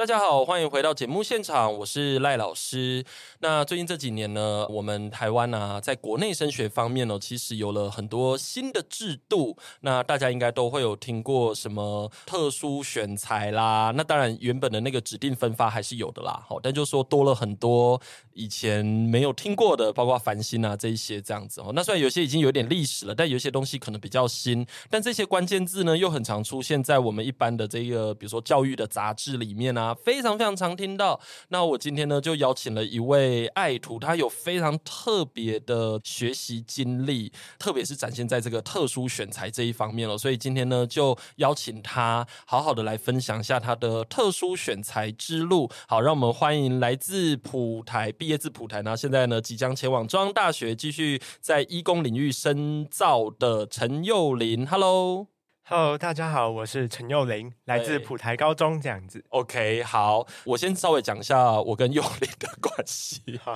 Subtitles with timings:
[0.00, 3.04] 大家好，欢迎回到节目现场，我是赖老师。
[3.40, 9.58] 那最近这几年呢，我们台湾啊，在国内升学方面呢，其实有了很多新的制度。
[9.82, 13.92] 那大家应该都会有听过什么特殊选才啦。
[13.94, 16.42] 那当然，原本的那个指定分发还是有的啦。
[16.48, 18.00] 好，但就说多了很多
[18.32, 21.72] 以前没有听过的，包括繁星啊这一些这样子哦。
[21.74, 24.66] 那虽然有些已经有点历史了，但有些东西可能比较新。
[24.88, 29.89] 但这些关键字呢，又很常出现在我们一般的这个，比如说教育的杂志里面啊。
[29.94, 31.20] 非常非常常听到。
[31.48, 40.16] 那我今天呢，就邀请了一位爱徒，他有非常特别的学习经历，特别是展现在这个特殊选材这一方面了。
[40.16, 45.70] 所以今天呢，就邀请他好好的来分享一下他的特殊选材之路。
[45.88, 54.66] 好，让我们欢迎来自普台，毕业自普台，那现在呢，即将前往中央大学继续在医工领域深造的陈佑林。
[54.66, 55.39] Hello。
[55.72, 59.24] Hello，大家好，我是陈宥麟，来自普台高中这样子。
[59.28, 63.38] OK，好，我先稍微讲一下我跟宥麟的关系。
[63.44, 63.54] 哈，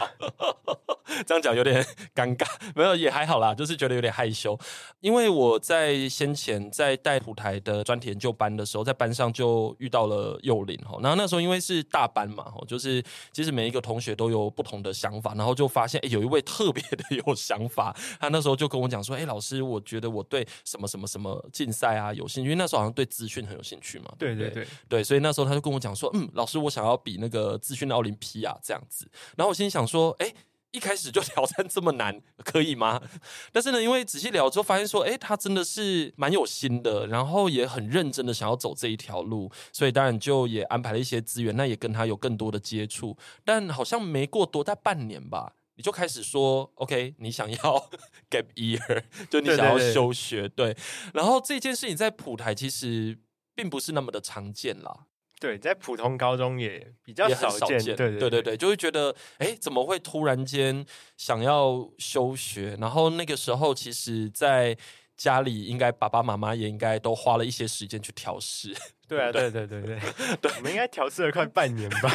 [1.27, 1.85] 这样讲有点
[2.15, 4.57] 尴尬， 没有也还好啦，就是觉得有点害羞。
[5.01, 10.97] 因为我在先前在带普台的专题研究班的时候，在班上就遇到了幼林哈。
[11.03, 17.93] 然后那时候因为是大班嘛，就是其实每一个同学都有不同的想法，然后就发现哎，有一位特别的有想法。
[18.21, 22.04] 他那时候就跟我讲说，哎，老师，我觉得我对什么什么什么竞赛啊。
[22.05, 24.13] 啊，有兴趣，因为那时候好像对资讯很有兴趣嘛。
[24.19, 29.09] 对对对对，所以那时候他就跟我讲说，嗯，老师，我想要比那个资讯的奥林匹亚这样子。
[29.37, 30.33] 然后我心里想说，哎，
[30.73, 33.01] 一开始就 挑战这么难，可以吗？
[33.53, 43.17] 但是呢，因为仔细聊之后发现说，哎，他真的是蛮有心的，然后也很认真的想要走这一条路，所以当然就也安排了一些资源，那也跟他有更多的接触。
[43.45, 45.55] 但好像没过多，大半年吧。
[45.77, 47.91] 你就开始说，OK，你想要
[48.31, 50.83] gap year， 就你想要休学，对，对，对，对。
[51.15, 53.19] 然后这件事情在普台其实
[53.55, 55.07] 并不是那么的常见啦。
[55.41, 57.79] 对，在普通高中也比较少见。
[57.79, 60.87] 少见对，对，对，对就会觉得，哎，怎么会突然间
[61.19, 62.77] 想要休学？
[62.81, 64.75] 然后那个时候，其实，在
[65.17, 68.75] 家里应该爸爸妈妈也应该都花了一些时间去调适。
[69.07, 69.99] 对啊，对对对对
[70.41, 72.09] 对，我们应该调试了快半年吧。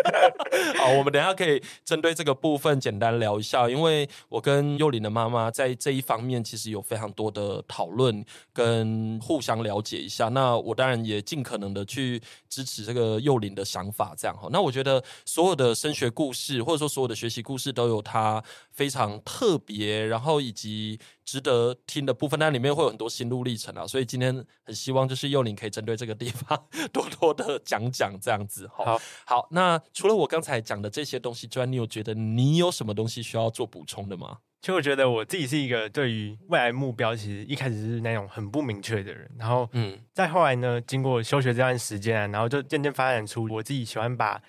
[0.78, 10.28] 好，我们等一下可以针对这个部分简单聊一下，因为我跟幼林的妈妈在这一方面其实有非常多的讨论跟互相了解一下。
[10.28, 14.48] 那我当然也尽可能的去支持这个幼林的想法，这样哈。
[14.52, 23.84] 那我觉得所有的升学故事或者说所有的学习故事都有它非常特别，然后以及值得听的部分，那里面会有很多心路历程啊。
[23.84, 24.32] 所以今天
[24.64, 26.19] 很希望就是幼林可以针对这个。
[26.20, 29.48] 地方多多的讲讲这样子，好，好。
[29.50, 34.38] 那除了我刚才讲的这些东西之外，你有觉得你有什么东西需要做补充的吗？
[34.60, 44.42] 其实我觉得我自己是一个对于未来目标其实一开始是那种很不明确的人，然后嗯，再后来呢，经过休学这段时间啊，然后就渐渐发展出我自己喜欢把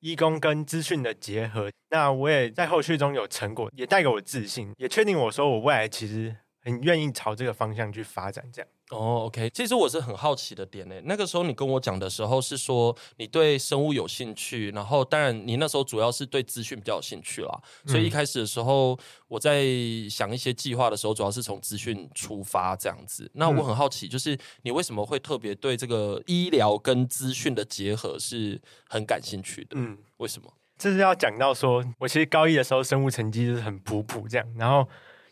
[0.00, 1.70] 义工跟资讯的结合。
[1.88, 8.68] 那我也在后续中有成果，也带给我自信，也确定我说我未来其实很愿意朝这个方向去发展，这样。
[8.90, 10.94] 哦、oh，OK，其实我是很好奇的点呢。
[11.04, 17.60] 那个时候你跟我讲的时候是说你对生物有兴趣，然后当然你那时候主要是对资讯比较有兴趣啦。
[17.86, 18.96] 所以一开始的时候
[19.26, 19.64] 我在
[20.10, 23.28] 想一些计划的时候，主要是从资讯出发这样子。
[23.32, 29.70] 那我很好奇，就是你为什么会特别对这个医疗跟资讯的结合是很感兴趣的？
[29.72, 30.52] 嗯，为什么？
[30.76, 34.86] 这是要讲到说我其实高一的时候生物成绩就是很普普这样，然后。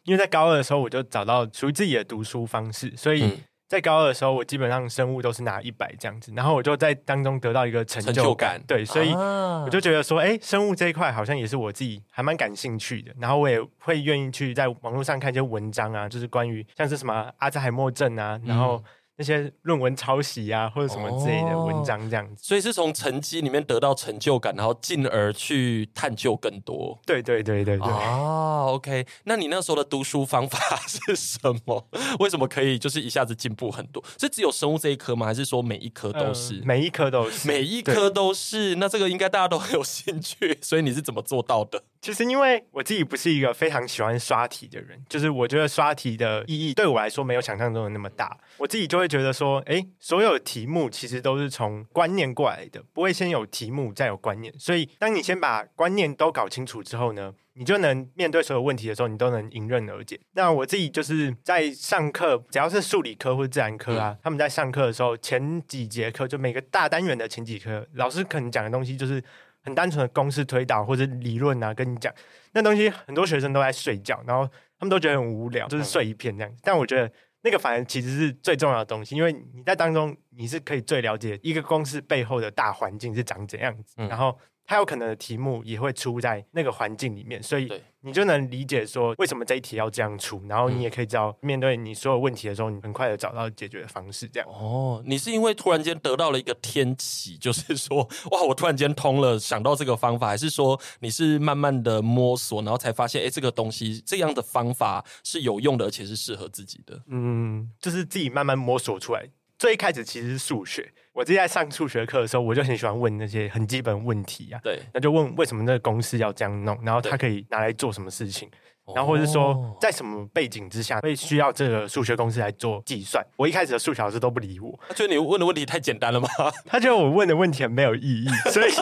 [0.05, 18.83] 因为在高二的时候，我就找到属于自己的读书方式，所以在高二的时候，我基本上生物都是拿一百这样子，然后我就在当中得到一个成就感，就感对，所以我就觉得说，哎，生物这一块好像也是我自己还蛮感兴趣的，然后我也会愿意去在网络上看一些文章啊，就是关于像是什么阿兹海默症啊，然后。
[19.23, 26.99] 那些论文抄袭啊，或者什么之类的文章，这样子，哦，所以是从成绩里面得到成就感，然后进而去探究更多。
[27.07, 27.87] 对对对对对。
[27.87, 30.59] 哦，OK，那你那时候的读书方法
[30.89, 31.87] 是什么？
[32.19, 34.03] 为什么可以就是一下子进步很多？
[34.19, 35.27] 是只有生物这一科吗？
[35.27, 36.57] 还是说每一科都是？
[36.57, 38.75] 呃、每一科都是，每一科都是。
[38.75, 41.85] 那这个应该大家都很有兴趣，所以你是怎么做到的？
[42.03, 54.53] 其实因为我自己不是一个非常喜欢刷题的人，就是我觉得刷题的意义对我来说没有想象中的那么大，我自己就会觉得说，诶，所有题目其实都是从观念过来的，不会先有题目再有观念。
[54.59, 60.19] 所以当你先把观念都搞清楚之后呢，你就能面对所有问题的时候，你都能迎刃而解。
[60.33, 69.23] 那我自己就是在上课，只要是数理科或自然科啊，他们在上课的时候，前几节课就每个大单元的前几课，老师可能讲的东西就是。
[69.63, 72.13] 很单纯的公式推导或者理论啊，跟你讲
[72.53, 74.47] 那东西，很多学生都在睡觉，然后
[74.79, 76.53] 他们都觉得很无聊，就是睡一片这样。
[76.63, 77.11] 但我觉得
[77.43, 84.39] 那个反而其实是最重要的东西，因为你在当中你是可以最了解一个公式背后的大环境是长怎样子，然后。
[84.67, 87.71] 它有可能的题目也会出在那个环境里面，所以
[88.01, 94.27] 你就能理解说为什么这一题要这样出，然后你也可以知道面对你所有问题的时候，你很快的找到解决的方式。
[94.29, 97.99] 这样哦，你是因为突然间得到了一个天启，就是说
[98.31, 107.03] 哇，我突然间通了，想到这个方法，还是说你是慢慢的摸索，然后才发现，哎，这个东西这样的方法是有用的，而且是适合自己的。
[107.09, 109.29] 嗯，就是自己慢慢摸索出来。
[109.59, 110.93] 最一开始其实是数学。
[111.13, 114.61] 我自己在上数学课的时候，我就很喜欢问那些很基本问题啊。
[114.63, 118.49] 对，那就问为什么那个公式要这样弄，然后它可以拿来做什么事情，
[118.95, 123.23] 然后或者是说在什么背景之下会需要这个数学公式来做计算。
[123.37, 126.29] 我一开始的数学老师都不理我，他觉得你问的问题太简单了吗？
[126.67, 128.73] 他觉得我问的问题很没有意义，所以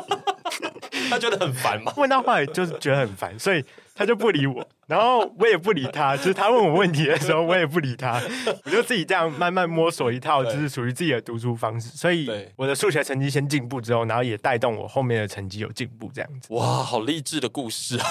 [1.10, 1.92] 他觉得很烦嘛。
[1.98, 3.64] 问到后来就是觉得很烦，所以。
[4.00, 6.16] 他就不理我， 然后我也不理他。
[6.16, 8.18] 就是他问我问题的时候，我也不理他。
[8.64, 11.90] 我就自己这样慢慢摸索一套，就是属于自己的读书方式。
[11.90, 12.26] 所以
[12.56, 16.48] 我的数学成绩先进步之后，然后也带动我后面的成绩有进步，这样子。
[16.54, 18.06] 哇，好励志的故事啊！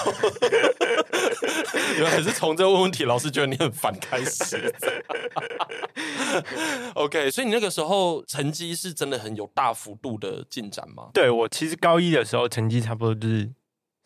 [1.97, 4.71] 原来是从这个问问题，老师觉得你很烦开始。
[6.93, 11.09] OK，所以你那个时候成绩是真的很有大幅度的进展吗？
[11.15, 13.49] 对，我其实高一的时候成绩差不多就是。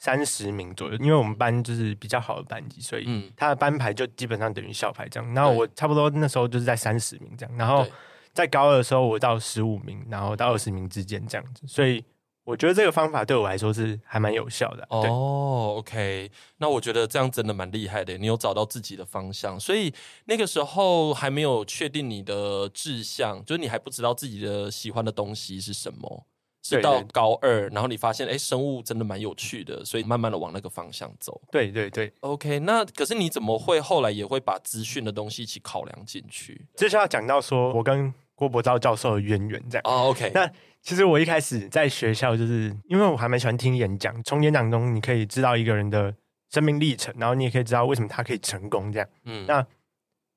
[0.04, 5.34] 三十名左右，因为我们班就是比较好的班级，所以他的班牌就基本上等于校牌这样。
[5.34, 7.88] 然后我差不多那时候就是在三十名这样，然后
[8.34, 11.66] 在高二的时候我到十五名，然后到二十名之间这样子。
[11.66, 12.04] 所以
[12.44, 14.86] 我觉得这个方法对我来说是还蛮有效的。
[14.90, 19.58] 哦，OK，那我觉得这样真的蛮厉害的，你有找到自己的方向。
[19.58, 19.94] 所以
[20.26, 26.26] 那个时候还没有确定你的志向，就是你还不知道自己的喜欢的东西是什么。
[26.64, 31.42] 是到高二，然后你发现，哎，生物真的蛮有趣的，所以慢慢的往那个方向走。
[31.52, 32.60] 对对对，OK。
[32.60, 36.66] 那可是你怎么会后来也会把资讯的东西一起考量进去？
[36.74, 39.82] 这是要讲到说我跟郭伯昭教授的渊源这样。
[39.84, 40.32] 哦，OK。
[40.34, 40.50] 那
[40.82, 46.16] 其实我一开始在学校，就是因为我还蛮喜欢听演讲，从演讲中你可以知道一个人的
[46.50, 49.08] 生命历程，然后你也可以知道为什么他可以成功这样。
[49.26, 49.66] 嗯，那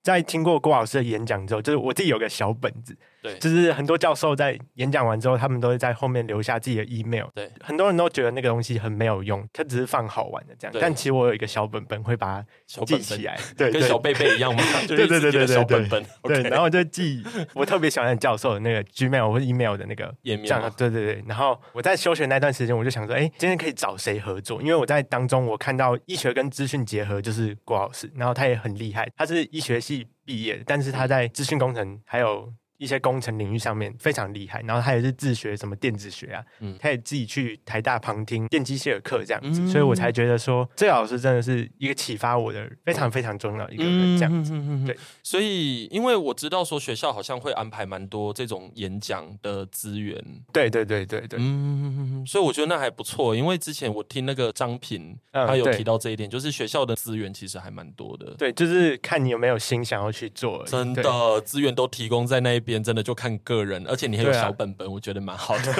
[0.02, 2.96] 在听过郭老师的演讲之后，就是我自己有个小本子。
[3.26, 7.26] 对，就是很多教授在演讲完之后，他们都会在后面留下自己的 email。
[7.34, 10.76] 对，很多人都觉得那个东西很没有用，它只是放好玩的这样。
[10.80, 13.38] 但其实我有一个小本本，会把它记起来。
[13.56, 14.62] 对，跟小贝贝一样嘛？
[14.86, 16.04] 对对对对对，小本本。
[16.22, 17.24] 对，然后就记
[17.54, 20.46] 我特别喜欢的教授的那个 gmail 或者 email 的那个页面。
[20.76, 21.24] 对对对。
[21.26, 24.62] 然后我在休学那段时间，我就想说，哎，今天可以找谁合作？
[24.62, 32.52] 因为我在当中我看到医学跟资讯结合就是郭老师，然后他也很厉害，他是医学系毕业，但是他在资讯工程还有。
[32.78, 44.52] 一些工程领域上面非常厉害，然后他也是自学什么电子学啊，嗯，他也自己去台大旁听电机系的课这样子，嗯、所以我才觉得说这个老师真的是一个启发我的非常非常重要的一个人这样子。
[44.54, 50.22] 嗯、对，所以因为我知道说学校好像会安排蛮多这种演讲的资源，
[50.52, 62.82] 对对对对对，嗯，所以我觉得那还不错，因为之前我听那个张平他有提到这一点，嗯、就是学校的资源其实还蛮多的，对，就是看你有没有心想要去做，真的资源都提供在那一边。
[62.86, 65.72] 真的就看个人，而且你还有小本本，啊、我觉得蛮好的。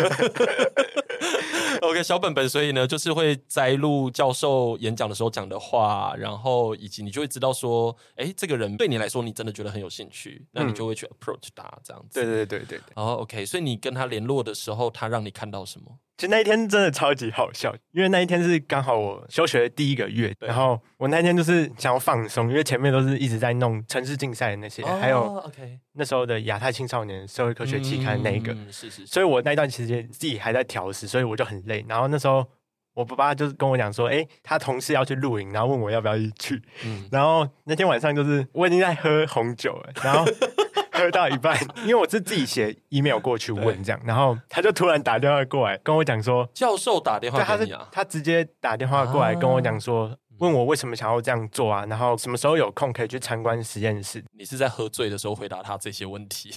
[1.82, 12.18] OK，小本本，所以呢，就是会摘录教授演讲的时候讲的话，然后以及你就会知道说，哎，这个人对你来说，你真的觉得很有兴趣，那你就会去 approach 他这样子。
[12.18, 12.80] 对对对对对。
[12.96, 15.86] 然后 OK，所以你跟他联络的时候，他让你看到什么？
[16.16, 31.84] 其实那一天真的超级好笑，因为那一天是刚好我休学的第一个月，然后我那天就是想要放松，因为前面都是一直在弄城市竞赛的那些，哦、还有 OK 那时候的亚太青少年社会科学期刊那一个，嗯、是是是，所以我那段时间自己还在调试，所以我就很累。
[31.86, 32.46] 然后那时候
[32.94, 36.62] 我爸爸就是跟我讲说，哎，他同事要去露营，然后问我要不要一起去。
[36.86, 40.24] 嗯、然后那天晚上就是我已经在喝红酒了，然后。
[40.96, 50.16] 喝到一半， 因为我是自己写 email 过去问这样，然后他就突然打电话过来跟我讲说，教授打电话给你啊，他直接打电话过来跟我讲说。
[50.38, 51.86] 问我为什么想要这样做啊？
[51.88, 54.22] 然后什么时候有空可以去参观实验室？
[54.38, 56.52] 你是在喝醉的时候回答他这些问题？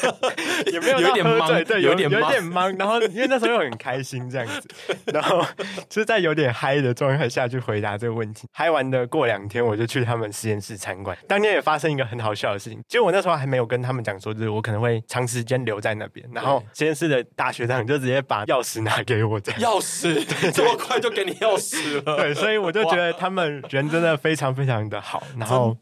[0.70, 2.78] 也没有有点懵，对，有点有点懵。
[2.78, 4.68] 然后因为那时候又很开心这样子，
[5.06, 5.42] 然后
[5.88, 8.46] 就是在有点嗨的状态下去回答这个问题。
[8.52, 11.16] 嗨完的过两天，我就去他们实验室参观。
[11.26, 16.28] 当天也发生一个很好笑的事情，其实我那时候还没有跟他们讲说，就是我可能会长时间留在那边。
[16.32, 22.16] 然后实验室的大学长就直接把钥匙拿给我，这样钥匙对这么快就给你钥匙了？
[22.16, 23.05] 对，所以我就觉得。
[23.14, 25.76] 他们人真的非常非常的好，然后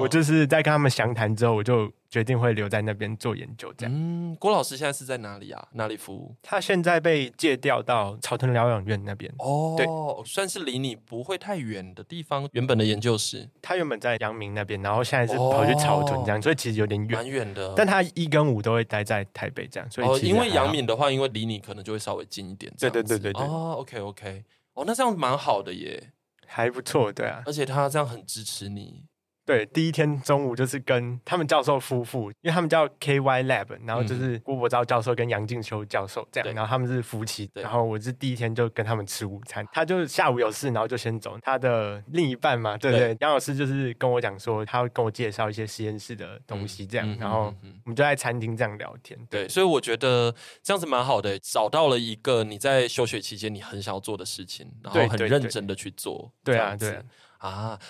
[0.00, 3.72] 我就是在跟他们详谈之后，我就决定会留在那边做研究。
[3.76, 5.68] 这样，嗯，郭老师现在是在哪里啊？
[5.72, 6.34] 哪里服务？
[6.42, 9.32] 他现在被借调到草屯疗养院那边。
[9.38, 9.86] 哦，对，
[10.24, 12.48] 算是离你不会太远的地方。
[12.52, 17.72] 原本的研究室，他原本在阳明那边，然后现在是跑去草屯这样，哦、所以其实有点远，蛮远的。
[17.76, 22.72] 但他一跟五都会待在台北这样，所以、哦、因为阳明的话，因为离你可能就会稍微近一点。
[22.78, 23.42] 对对对对对。
[23.44, 26.12] 哦，OK OK，哦，那这样蛮好的耶。
[26.52, 29.04] 还不错，对啊，而且他这样很支持你。
[29.50, 41.36] 对，第一天中午就是跟他们教授夫妇，因为他们叫 KY Lab，然后就是郭伯昭教授跟杨静秋教授这样，然后他们是夫妻，然后我是第一天就跟他们吃午餐，他就下午有事，然后就先走。
[41.42, 43.16] 他的另一半嘛，对不对？
[43.18, 47.52] 杨老师就是跟我讲说，他会跟我介绍一些实验室的东西，这样，然后
[47.84, 49.18] 我们就在餐厅这样聊天。
[49.28, 56.30] 对，所以我觉得这样子蛮好的，找到了一个你在休学期间你很想要做的事情，然后很认真的去做。
[56.44, 56.90] 对啊，对。
[56.90, 57.02] 啊，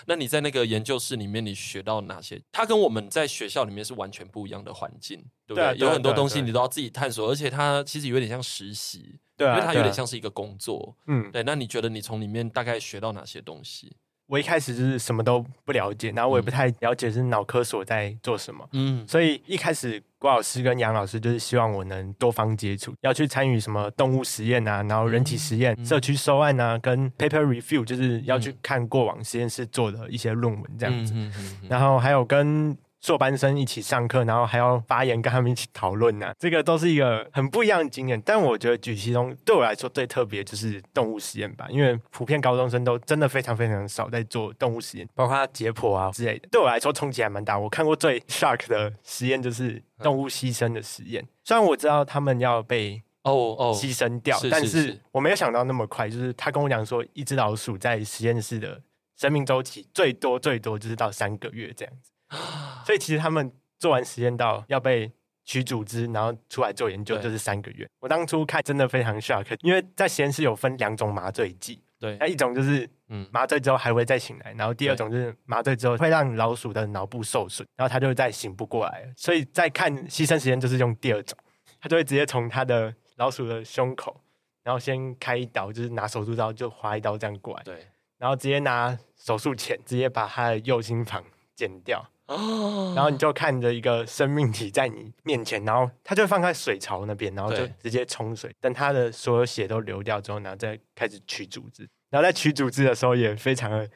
[0.07, 2.41] 那你在那个研究室里面，你学到哪些？
[2.53, 5.77] 它跟我们在学校里面是完全不一样的环境，对不对？
[5.79, 10.97] 有很多东西你都要自己探索，而且它其实有点像实习，对啊，因为它有点像是一个工作。
[11.07, 11.43] 嗯，对。
[11.43, 13.97] 那你觉得你从里面大概学到哪些东西？
[14.31, 31.33] 我一开始就是什么都不了解，然后我也不太了解是脑科所在做什么，嗯，所以一开始郭老师跟杨老师就是希望我能多方接触，要去参与什么动物实验啊，然后人体实验、嗯、社区收案啊，跟 paper review，就是要去看过往实验室做的一些论文这样子，嗯、
[31.69, 32.79] 然后还有跟。
[33.01, 38.21] 硕班生一起上课，然后还要发言，跟他们一起讨论呐， 这个都是一个很不一样的经验。
[38.23, 46.49] 但我觉得举其中对我来说最特别就是动物实验吧，因为普遍高中生都真的非常非常少在做动物实验，包括解剖啊之类的。
[46.51, 47.59] 对我来说冲击还蛮大。
[47.59, 56.09] 我看过最 shock 的实验就是动物牺牲的实验，虽然我知道他们要被哦哦牺牲掉，但是我没有想到那么快。
[56.09, 58.81] 就是他跟我讲说，一只老鼠在实验室的
[59.17, 62.11] 生命周期最多最多就是到三个月这样子。
[62.87, 65.11] 所以其实他们做完实验到要被
[65.45, 67.89] 取组织，然后出来做研究，就是三个月。
[67.99, 79.13] 我当初看真的非常 shock，因为在实验室有分两种麻醉剂，对，那一种就是嗯麻醉之后还会再醒来，然后第二种就是麻醉之后会让老鼠的脑部受损，然后它就再醒不过来。
[79.17, 81.37] 所以在看牺牲实验就是用第二种，
[81.81, 84.21] 他就会直接从他的老鼠的胸口，
[84.63, 91.25] 然后先开一刀，就是拿手术刀就划一刀这样过来，对，然后直接拿手术钳直接把他的右心房
[91.57, 92.07] 剪掉。
[92.31, 101.89] 哦，然后你就看着一个生命体在你面前，然后他就放在水槽那边，然后就直接冲水，等他的所有血都流掉之后，然后再开始取组织。
[102.09, 103.91] 然后在取组织的时候也非常的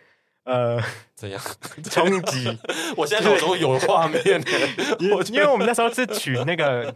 [0.45, 0.83] 呃
[1.15, 1.41] 怎样
[1.89, 2.59] 冲击。
[2.97, 4.21] 我现在脑中有画面，
[5.15, 6.93] 我因为我们那时候是取那个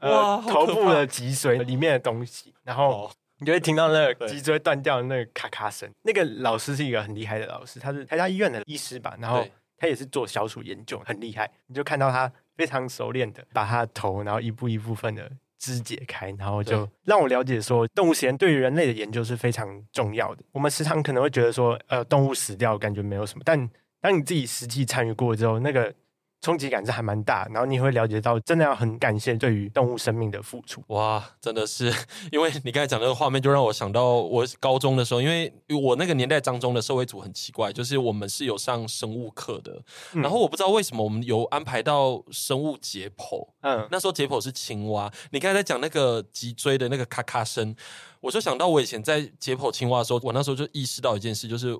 [0.00, 5.90] 呃头部的脊髓里面的东西，然后你就会听到那个脊椎断掉的那个咔咔声。
[6.02, 9.46] 那个老师是一个很厉害的老师，他是台大医院的医师吧，然后。
[9.78, 11.50] 他也是做小鼠研究，很厉害。
[11.68, 20.42] 你就看到他非常熟练的把他的头，然后一步一部分的肢解开，然后就让我了解说，动物实验对于人类的研究是非常重要的。
[20.52, 23.70] 我们时常可能会觉得说，呃，动物死掉感觉没有什么，但
[24.00, 25.94] 当你自己实际参与过之后，那个。
[26.40, 30.80] 冲击感是还蛮大，然后你会了解到，真的要很感谢对于动物生命的付出。
[30.86, 31.92] 哇，真的是，
[32.30, 35.52] 因为你刚才讲那个画面，就让我想到我高中的时候，因为
[35.82, 39.82] 我那个年代当中的社会组很奇怪，就是我们是有上生物课的，
[40.14, 43.46] 嗯、然后我不知道为什么我们有安排到生物解剖。
[43.62, 45.12] 嗯，那时候解剖是青蛙。
[45.32, 47.74] 你刚才在讲那个脊椎的那个咔咔声，
[48.20, 51.76] 我就想到我以前在解剖青蛙的时候，我那时候就意识到一件事，就是。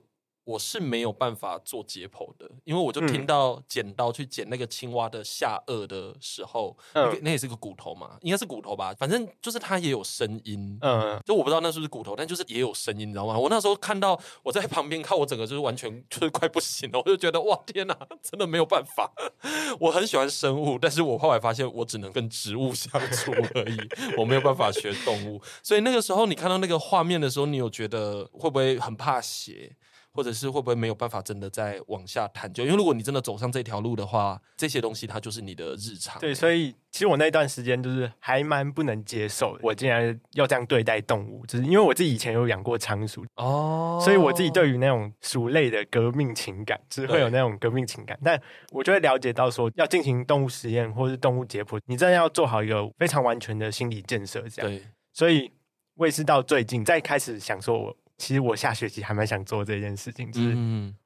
[0.48, 13.38] 我是没有办法做解剖的，因为我就听到剪刀去剪那个青蛙的下颚的时候，嗯、那也是个骨头嘛，应该是骨头吧，反正就是它也有声音，嗯，就我不知道那是不是骨头，但就是也有声音，你知道吗？
[13.38, 19.12] 我那时候看到我在旁边看，我整个就是完全就是快不行了，我就觉得哇天哪，真的没有办法。
[19.78, 23.76] 我很喜欢生物，但是我后来发现我只能跟植物相处而已，
[24.16, 25.42] 我没有办法学动物。
[25.62, 29.76] 所以那个时候你看到那个画面的时候，你有觉得会不会很怕血？
[30.18, 32.64] 或者是会不会没有办法真的再往下探究？
[32.64, 36.18] 因为如果你真的走上这条路的话，这些东西它就是你的日常。
[36.18, 48.18] 对，所以其实我那段时间就是还蛮不能接受，我竟然要这样对待动物，就是因为我自己以前有养过仓鼠哦，所以我自己对于那种鼠类的革命情感，就是会有那种革命情感。
[48.24, 54.40] 但我就会了解到说，要进行动物实验或是动物解剖，你真的要做好一个非常完全的心理建设。
[54.48, 54.82] 这样，对，
[55.12, 55.48] 所以
[55.94, 57.96] 我也是到最近再开始想说我。
[58.18, 60.56] 其实我下学期还蛮想做这件事情，就是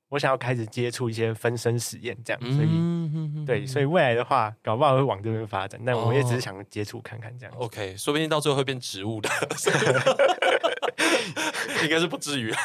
[0.09, 5.81] 我想要开始接触一些分身实验这样，所以对，所以未来的话，搞不好会往这边发展。
[5.87, 7.55] 但我也只是想接触看看这样。
[7.57, 9.31] OK，说不定到最后会变植物的，
[11.85, 12.61] 应该是不至于啊。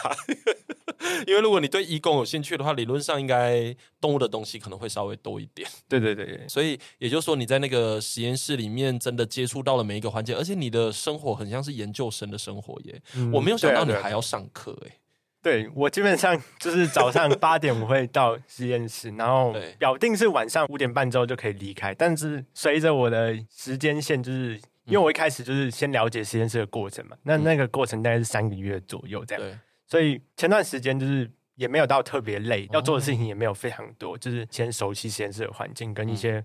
[1.25, 5.67] 因为如果你对医工有兴趣的话，理论上应该动物的东西可能会稍微多一点。
[5.87, 13.01] 对对对，所以也就是说，你在那个实验室里面真的接触到了每一个环节，而且你的生活很像是研究生的生活耶。
[13.15, 14.97] 嗯、我没有想到你还要上课哎。
[15.41, 21.93] 对，我基本上就是早上八点我会到实验室，然后表定是晚上五点半之后就可以离开。
[21.93, 29.43] 但是随着我的时间线，就是因为我一开始就是先了解实验室的过程嘛，那那个过程大概是三个月左右这样。
[29.43, 36.43] 对，所以前段时间就是也没有到特别累，要做的事情也没有非常多，就是先熟悉实验室的环境跟一些。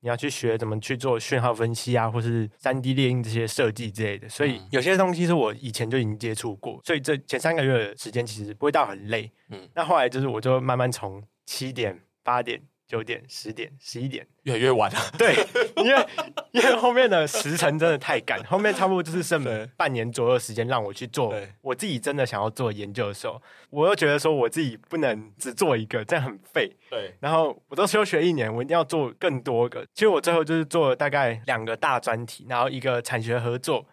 [0.00, 9.28] 你要去学怎么去做讯号分析啊，或是三 D 列印这些设计之类的，所以有些东西是我以前就已经接触过，所以这前三个月的时间其实不会到很累。
[9.48, 12.62] 嗯，那后来就是我就慢慢从七点、八点。
[12.88, 14.98] 九点、十点、十一点，越来越晚了。
[15.18, 15.34] 对，
[15.76, 16.06] 因为
[16.52, 26.74] 因为后面的时辰真的太赶， 后面差不多就是剩了半年左右的时间让我去做我自己真的想要做研究的时候，我又觉得说我自己不能只做一个，这样很废。
[26.88, 29.84] 对，然后我都休学一年，我一定要做更多个。
[29.92, 33.84] 其实我最后就是做了大概两个大专题，然后一个产学合作，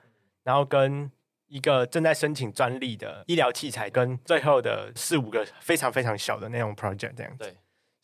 [0.45, 1.11] 然后跟
[1.47, 7.43] 一个正在申请专利的医疗器材，跟最后的四五个非常非常小的那种 project 这样子。
[7.43, 7.53] 对。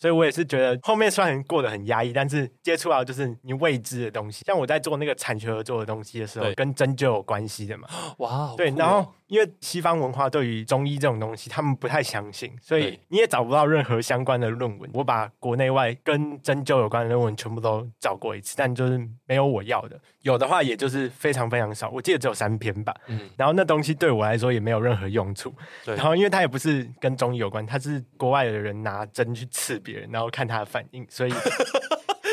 [0.01, 4.43] 所以我也是觉得后面虽然过得很压抑，但是接触到就是你未知的东西。
[4.45, 7.87] 像我在做那个产学合作的东西的时候，跟针灸有关系的嘛。
[8.17, 9.13] 哇，对，然后。
[9.31, 14.89] 因为西方文化对于中医这种东西，他们不太相信，所以你也找不到任何相关的论文。
[14.93, 19.97] 我把国内外跟针灸有关的论文全部都找过一次，但就是没有我要的。
[20.23, 21.89] 有的话，也就是非常非常少。
[21.91, 22.93] 我记得只有三篇吧。
[23.07, 23.21] 嗯。
[23.37, 25.53] 然后那东西对我来说也没有任何用处。
[25.85, 25.95] 对。
[25.95, 31.33] 然后因为它也不是跟中医有关，它是国外的人拿针去刺别人，然后看他的反应，所以。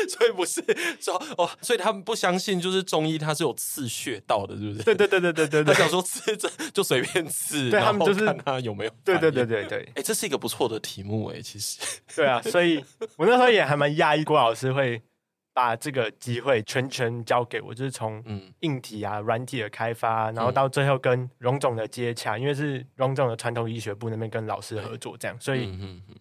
[0.07, 0.63] 所以不是
[0.99, 4.83] 说哦，所以他们不相信，就是中医它是有刺穴道的，是不是？
[4.83, 8.91] 对对对对对对，对，他想说刺针就随便刺，对他们就是看他有没有。
[9.03, 11.77] 对对对对对，哎、欸，这是一个不错的题目哎，其实。
[12.15, 12.83] 对啊，所以
[13.17, 15.01] 我那时候也还蛮讶异郭老师会。
[15.59, 18.23] 把这个机会全权交给我，就是从
[18.61, 25.69] 硬体啊、软体的开发，然后到最后跟荣总的接洽，因为是荣总的传统医学部那边跟老师合作这样，所以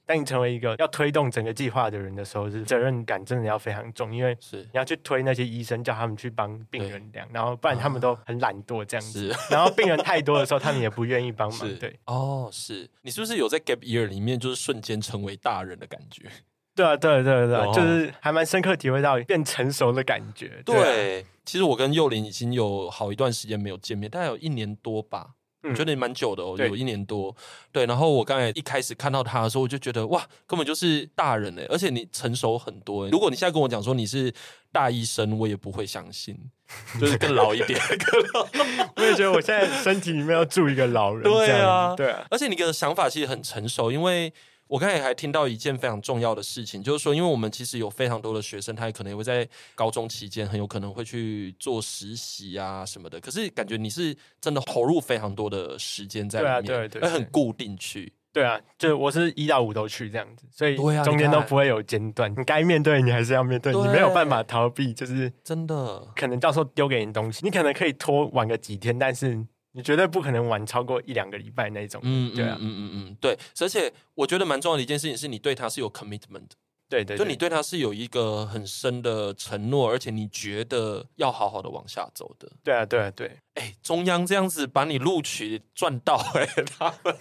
[0.05, 4.57] 当你成为一个要推动整个计划的人的时候，是责任感真的要非常重，因为是。
[4.57, 11.77] 你要去推那些医生，叫他们去帮病人量，然后不然他们都很懒惰这样子， 然后病人太多的时候，他们也不愿意帮忙。
[11.77, 12.91] 对，哦，是。
[13.03, 16.29] 你是不是有在 gap year 里面就是瞬间成为大人的感觉？
[16.79, 20.63] 对啊，对对对，哦、就是还蛮深刻体会到变成熟的感觉。
[20.65, 25.31] 对，其实我跟幼林已经有好一段时间没有见面，大概有一年多吧，
[25.65, 27.35] 我、嗯、觉得也蛮久的哦，有一年多。
[27.73, 33.09] 对，然后我刚才一开始看到他的时候，我就觉得哇，根本就是大人哎，而且你成熟很多。
[33.09, 34.33] 如果你现在跟我讲说你是
[34.71, 36.39] 大医生，我也不会相信，
[37.01, 37.77] 就是更老一点。
[37.99, 38.49] 更 老
[38.95, 41.25] 我也觉得我现在身体里面要住一个老人。
[41.25, 44.33] 对啊，对啊，而且你的想法其实很成熟，因为。
[44.69, 53.19] 我刚才还听到一件非常重要的事情，就是说，因为我们其实有非常多的学生，他也可能也会在高中期间很有可能会去做实习啊什么的。
[53.19, 58.13] 可是感觉你是真的投入非常多的时间在里面，对啊，对对，而很固定去。
[58.31, 62.31] 对啊，就我是一到五都去这样子，所以中间都不会有间断。
[62.31, 66.07] 你该面对你还是要面对，你没有办法逃避，就是真的。
[66.15, 69.47] 可能教授丢给你东西，你可能可以拖晚个几天，但是。
[69.79, 76.51] 你绝对不可能玩超过一两个礼拜那种，嗯，对啊，嗯嗯嗯，对，而且我觉得蛮重要的一件事情是你对他是有 commitment。
[76.89, 82.51] 对对，就你对他是有一个很深的承诺，而且你觉得要好好的往下走的。
[82.65, 83.39] 对啊，对啊，对。
[83.59, 86.47] 哎，中央这样子把你录取赚到，哎，
[86.79, 87.17] 他们，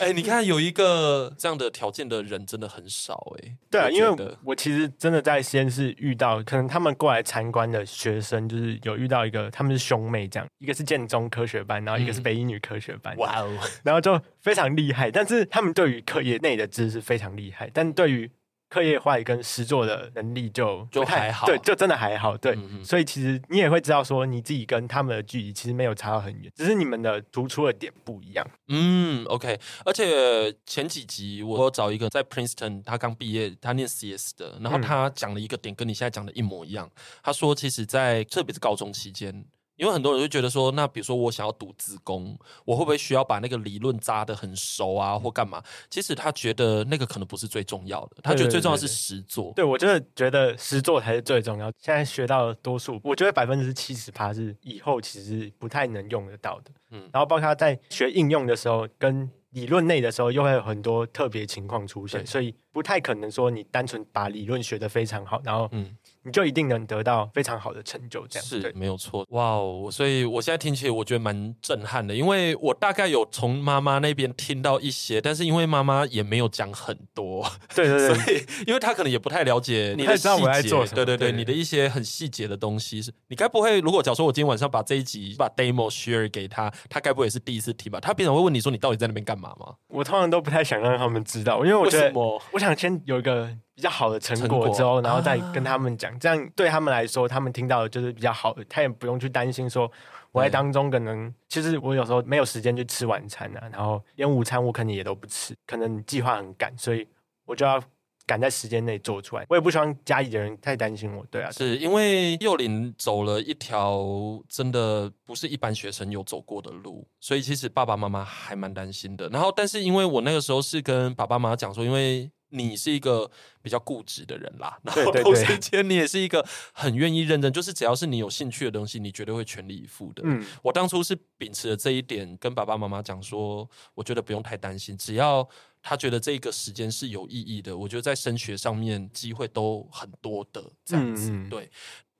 [0.00, 3.56] 哎，你看有一个这样的条件的人真的很少，哎。
[3.70, 13.16] 对啊，因为我其实真的在实验室遇到，可能他们过来参观的学生，就是有遇到一个，他们是兄妹这样，一个是建中科学班，然后一个是北一女科学班。
[13.18, 18.28] 哇哦，然后就非常厉害，但是他们对于课业内的知识非常厉害，但对于
[18.68, 28.46] 课业化跟实作的能力就就还好，对，就真的还好，对，所以其实你也会知道说，你自己跟他们的距离其实没有差到很远，只是你们的突出的点不一样。
[28.68, 36.90] 嗯，OK，而且前几集我有找一个在 Princeton，他刚毕业，他念 CS 的，然后他讲了一个点，跟你现在讲的一模一样。
[37.22, 39.44] 他说，其实，在特别是高中期间。
[39.76, 45.62] 因为很多人就觉得说，那比如说我想要读子宫，我会不会需要把那个理论扎得很熟啊，或干嘛？
[45.90, 49.52] 其实他觉得那个可能不是最重要的，他觉得最重要的是实做。
[49.54, 51.70] 对，我真的觉得实做才是最重要。
[51.78, 56.70] 现在学到的多数，我觉得百分之七十趴是以后其实不太能用得到的。
[56.90, 65.96] 嗯，然后包括他在学应用的时候，跟理论内的时候，又会有很多特别情况出现，所以不太可能说你单纯把理论学得非常好，然后嗯。
[66.26, 68.26] 你就一定能得到非常好的成就。
[68.26, 69.24] 这样是对没有错。
[69.30, 69.88] 哇哦！
[69.90, 80.28] 所以我现在听起来我觉得蛮震撼的，因为我大概有从妈妈那边听到一些，但是因为妈妈也没有讲很多，对对对， 所以因为她可能也不太了解你的细
[80.62, 88.00] 节，对对对，对你的一些很细节的东西是，你该不会如果假如说我今天晚上把这一集把 demo share 给他，他该不会也是第一次听吧？
[88.00, 89.74] 他平常会问你说你到底在那边干嘛吗？
[89.88, 99.88] 我通常都不太想让他们知道，因为我觉得我想先有一个比较好的成果之后，然后再跟他们讲，啊、这样对他们来说，他们听到的就是比较好的，他也不用去担心说
[100.32, 107.06] 我在当中可能其实我有时候没有时间去吃晚餐啊，然后连午餐我可能也都不吃，可能计划很赶，所以
[107.44, 107.80] 我就要。
[108.28, 111.24] 赶在时间内做出来，我也不希望家里的人太担心我。
[111.30, 114.04] 对啊，是因为幼林走了一条
[114.48, 119.28] 真的不是一般学生有走过的路，所以其实爸爸妈妈还蛮担心的。
[119.28, 123.30] 然后，但是因为我那个时候是跟爸爸妈妈讲说，因为你是一个
[123.62, 130.22] 比较固执的人啦，然后同时间你也是一个很愿意认真，就是只要是你有兴趣的东西，你绝对会全力以赴的。
[130.24, 135.48] 嗯，我当初是秉持了这一点，跟爸爸妈妈讲说，我觉得不用太担心，只要。
[135.88, 141.70] 他觉得这个时间是有意义的，我觉得在升学上面机会都很多的这样子，对。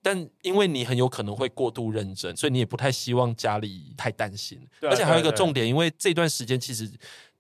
[0.01, 4.65] 但因为你很有可能会过度认真，所以你也不太希望家里太担心。
[4.83, 6.89] 而且还有一个重点，因为这段时间其实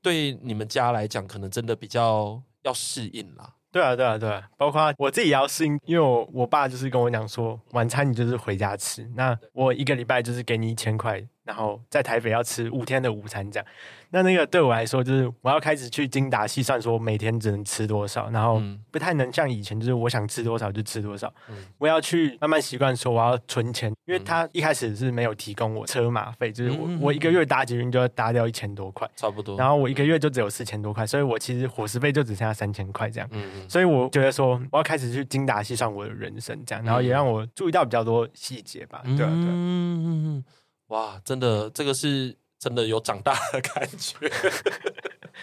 [0.03, 3.55] 对你们家来讲，可能真的比较要适应啦。
[3.73, 13.67] 对啊，对啊，对啊，包括我自己也要适应，因为我我爸就是跟我讲说，晚餐你就是回家吃，那我一个礼拜就是给你一千块，然后在台北要吃五天的午餐这样。
[14.11, 21.33] 那那个对我来说，就是我要开始去精打细算，说每天只能吃多少，然后不太能像以前，就是我想吃多少就吃多少。
[21.49, 29.59] 嗯、我要去慢慢习惯说我要存钱，因为他一开始是没有提供我车马费，就是我我一个月搭捷运就要搭掉一千多块，差不多。
[29.59, 33.29] 然后我一个月就只有四千多块，所以我其实伙食费就只剩下三千块这样。
[33.33, 33.69] 嗯嗯。
[33.69, 39.03] 所以我觉得说我要开始去精打细算我的人生，这样，然后也让我注意到比较多细节吧。
[39.05, 40.43] 对啊，对啊。
[40.89, 42.37] 嗯，哇，真的，这个是。
[42.59, 44.17] 真的有长大的感觉。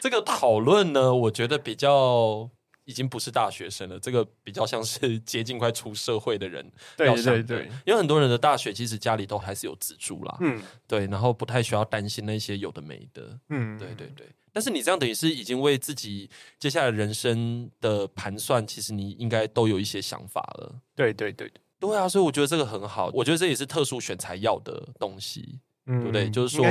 [0.02, 2.50] 这个讨论呢，我觉得比较
[2.86, 6.70] 已经不是大学生了，这个比较像是接近快出社会的人。
[6.98, 10.38] 对对对，因为很多人的大学其实家里都还是有资助啦。
[10.42, 13.40] 嗯，对，然后不太需要担心那些有的没的。
[13.50, 14.28] 嗯，对对对。
[14.52, 16.28] 但是你这样等于是已经为自己
[16.58, 20.82] 接下来人生的盘算，其实你应该都有一些想法了。
[20.96, 21.54] 对对对
[21.88, 25.60] 对啊，所以我觉得这个很好，我觉得这也是特殊选材要的东西。
[25.86, 26.30] 对不对？
[26.30, 26.64] 就是说，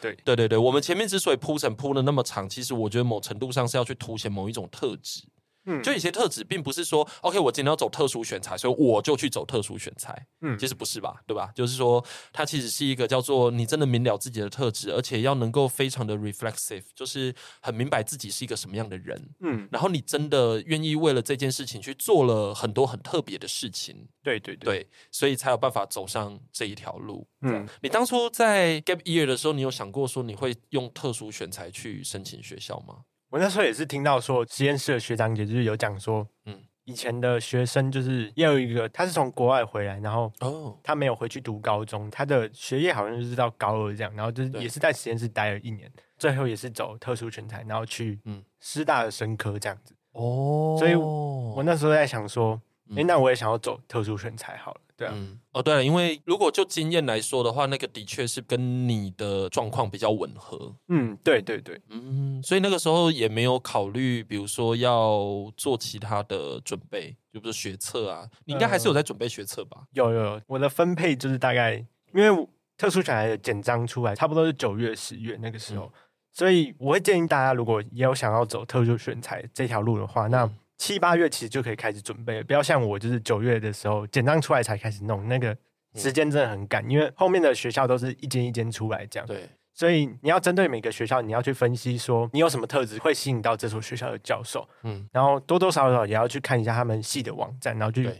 [0.00, 5.24] 对对对对，我们前面之所以铺陈铺的那么长，其实我觉得某程度上是要去凸显某一种特质。
[5.64, 10.26] 嗯，就有些特质，并不是说，OK，我今天要走特殊选材，所以我就去走特殊选材。
[10.40, 11.52] 嗯，其实不是吧，对吧？
[11.54, 19.30] 就是说，它其实是一个叫做你真的明了自己的特质，而且要能够非常的 reflexive，就是很明白自己是一个什么样的人。
[19.40, 24.08] 嗯，然后你真的愿意为了这件事情去做了很多很特别的事情。
[24.22, 27.26] 对对对，对，所以才有办法走上这一条路。
[27.42, 33.04] 嗯，你当初在 gap year 的时候，你有想过说你会用特殊选材去申请学校吗？
[33.32, 48.44] 我那时候也是听到说，实验室的学长姐就是有讲说，嗯，以前的学生就是也有一个，他是从国外回来，然后哦，他没有回去读高中，他的学业好像就是到高二这样，然后就是也是在实验室待了一年，最后也是走特殊全才，然后去嗯。
[48.60, 49.94] 师大的生科这样子。
[50.12, 52.60] 哦，所以我那时候在想说，
[52.96, 54.80] 哎，那我也想要走特殊选材好了。
[54.96, 60.74] 对啊，嗯，哦，对了，因为如果就经验来说的话，那个的确是跟你的状况比较吻合。
[60.88, 69.78] 嗯，对对对，嗯，所以那个时候也没有考虑，比如说要做其他的准备，就比如学测啊，你应该还是有在准备学测吧？
[69.80, 71.74] 呃，有有，我的分配就是大概，
[72.14, 75.92] 因为特殊选材的简章出来，差不多是九月、十月那个时候，嗯，
[76.32, 80.48] 所以我会建议大家，如果也有想要走特殊选材这条路的话，那。
[80.82, 85.56] 七八月其实就可以开始准备了，不要像我，就是九月的时候简章出来才开始弄，那个
[85.94, 89.24] 时间真的很赶，因为后面的学校都是一间一间出来这样。
[89.24, 98.10] 对，所以你要针对每个学校，你要去分析说你有什么特质会吸引到这所学校的教授，嗯，然后多多少少也要去看一下他们系的网站，然后去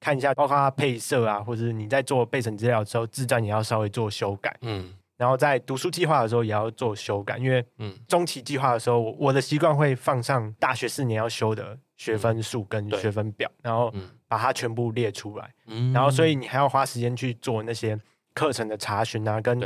[0.00, 4.92] 看一下，包括它配色啊，或者是你在做备审资料的时候，自传也要稍微做修改，嗯。
[5.16, 13.92] 然后在读书计划的时候也要做修改，因为嗯，中期计划的时候，我的习惯会放上大学四年要修的学分数跟学分表，然后
[14.26, 15.54] 把它全部列出来。
[15.92, 17.94] 然后所以你还要花时间去做那些
[18.32, 19.60] 课程的查询啊，跟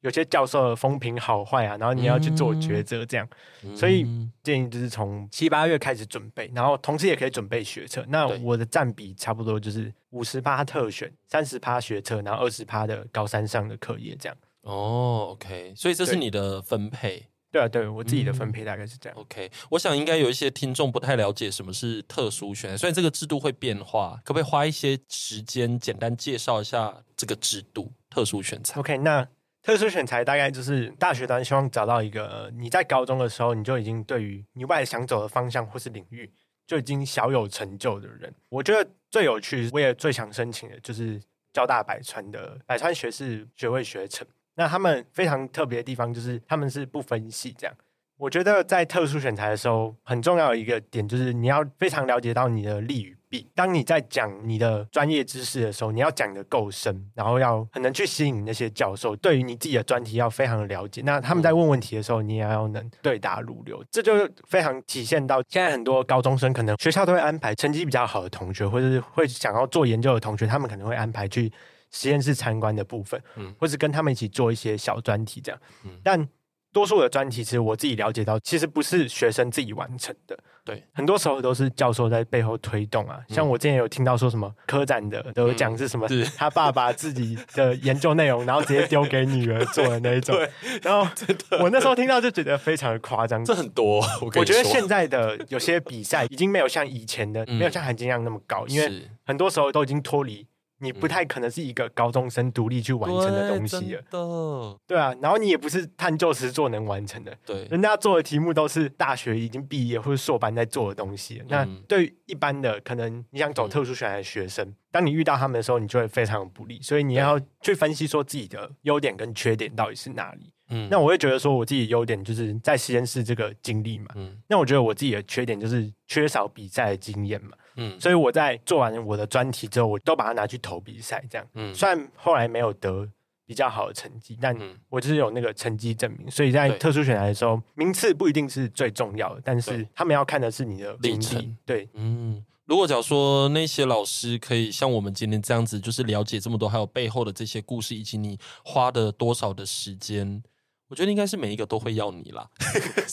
[0.00, 3.28] 有些教授的风评好坏啊，然后你要去做抉择，这样。
[3.76, 4.04] 所以
[4.42, 8.04] 建议就是从七八月开始准备，然后同时也可以准备学测。
[8.08, 14.36] 那我的占比差不多就是五十趴特选，三十趴学测，然后二十趴的高三上的课业这样。
[14.62, 19.18] 哦，OK，所以这是你的分配，对啊，对我自己的分配大概是这样。
[19.18, 27.92] 嗯、OK，我想应该有一些听众不太了解什么是特殊选才，虽然这个制度会变化，可不可以花一些时间简单介绍一下这个制度？
[28.10, 28.78] 特殊选才。
[28.80, 29.26] OK，那
[29.62, 36.30] 特殊选才大概就是大学端希望找到一个你在高中的时候你就已经对于你未来想走的方向或是领域
[36.66, 38.32] 就已经小有成就的人。
[38.48, 41.20] 我觉得最有趣，我也最想申请的就是
[41.52, 44.26] 交大百川的百川学士学位学程。
[44.56, 47.76] 那他们非常特别的地方就是他们是不分系这样。
[48.18, 53.46] 我觉得在特殊选材的时候，很重要的一个点就是你要非常了解到你的利与弊。
[53.54, 59.14] 当你在讲你的专业知识的时候，你要讲得够深，然后要很能去吸引那些教授。
[59.16, 61.02] 对于你自己的专题要非常的了解。
[61.04, 63.84] 那他们在问问题的时候，你也要能对答如流。
[63.90, 71.52] 这就非常体现到现在很多高中生可能学校都会安排成绩比较好的同学，或者是会想要做研究的同学，他们可能会安排去。
[71.90, 76.28] 实验室参观的部分，嗯，或是跟他们一起做一些小专题这样，嗯，但
[76.72, 83.18] 多数的专题其实我自己了解到，其实不是学生自己完成的，对，很多时候都是教授在背后推动啊。
[83.30, 90.36] 像我之前有听到说什么科展的得奖是什么，他爸爸自己的研究内容， 然后直接丢给女儿做的那一种，
[90.82, 91.10] 然后
[91.62, 94.00] 我那时候听到就觉得非常的夸张，这很多。
[94.20, 100.46] 我我觉得现在的有些比赛已经没有像以前的，没有像含金量那么高，因为很多时候都已经脱离。
[100.78, 111.38] 你不太可能是一个高中生独立去完成的东西了，对，对啊，然后你也不是探究实作能完成的，对，人家做的题目都是大学已经毕业或者硕班在做的东西。
[111.40, 120.52] 嗯、那对一般的可能你想走特殊选才的学生，嗯、当你遇到他们的时候，你就会非常不利，所以你要去分析说自己的优点跟缺点到底是哪里。
[120.68, 127.52] 嗯，那我会觉得说我自己优点就是在实验室这个经历嘛，嗯，那我觉得我自己的缺点就是缺少比赛的经验嘛。
[127.76, 131.46] 嗯，所以我在做完我的专题之后，我都把它拿去投比赛，这样。
[131.54, 133.08] 嗯，虽然后来没有得
[133.46, 134.56] 比较好的成绩，但
[134.88, 136.30] 我就是有那个成绩证明。
[136.30, 141.56] 所以在特殊选材的时候，名次不一定是最重要的，但是他们要看的是你的历程。
[141.64, 150.42] 对，嗯，如果假如说那些老师可以像我们今天这样子，就是了解这么多，还有背后的这些故事，以及你花的多少的时间。
[150.88, 152.48] 我觉得应该是每一个都会要你啦。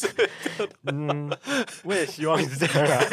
[0.91, 1.29] 嗯，
[1.83, 3.05] 我也希望是这样啊。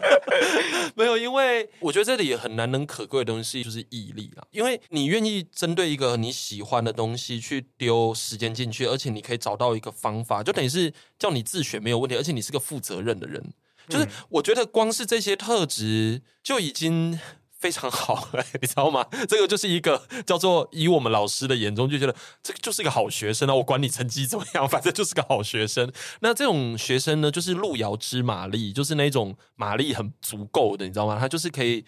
[0.96, 4.46] 没有，因为我觉得这里也很难能可贵的东西就是毅力啊。
[4.50, 13.52] 因为你愿意针对一个你喜欢的东西去丢时间进去，而且你可以找到一个方法，就等于是叫你自学没有问题，而且你是个负责任的人。
[13.88, 17.20] 就是我觉得光是这些特质就已经。
[17.64, 18.28] 非常好，
[18.60, 19.06] 你知道吗？
[19.26, 23.54] 这个就是一个叫做以我们老师的眼中就觉得这个就是一个好学生啊！
[23.54, 25.90] 我管你成绩怎么样， 反正就是个好学生。
[26.20, 31.16] 那这种学生呢，就是路遥知马力，就是那种马力很足够的，你知道吗？
[31.18, 31.82] 他就是可以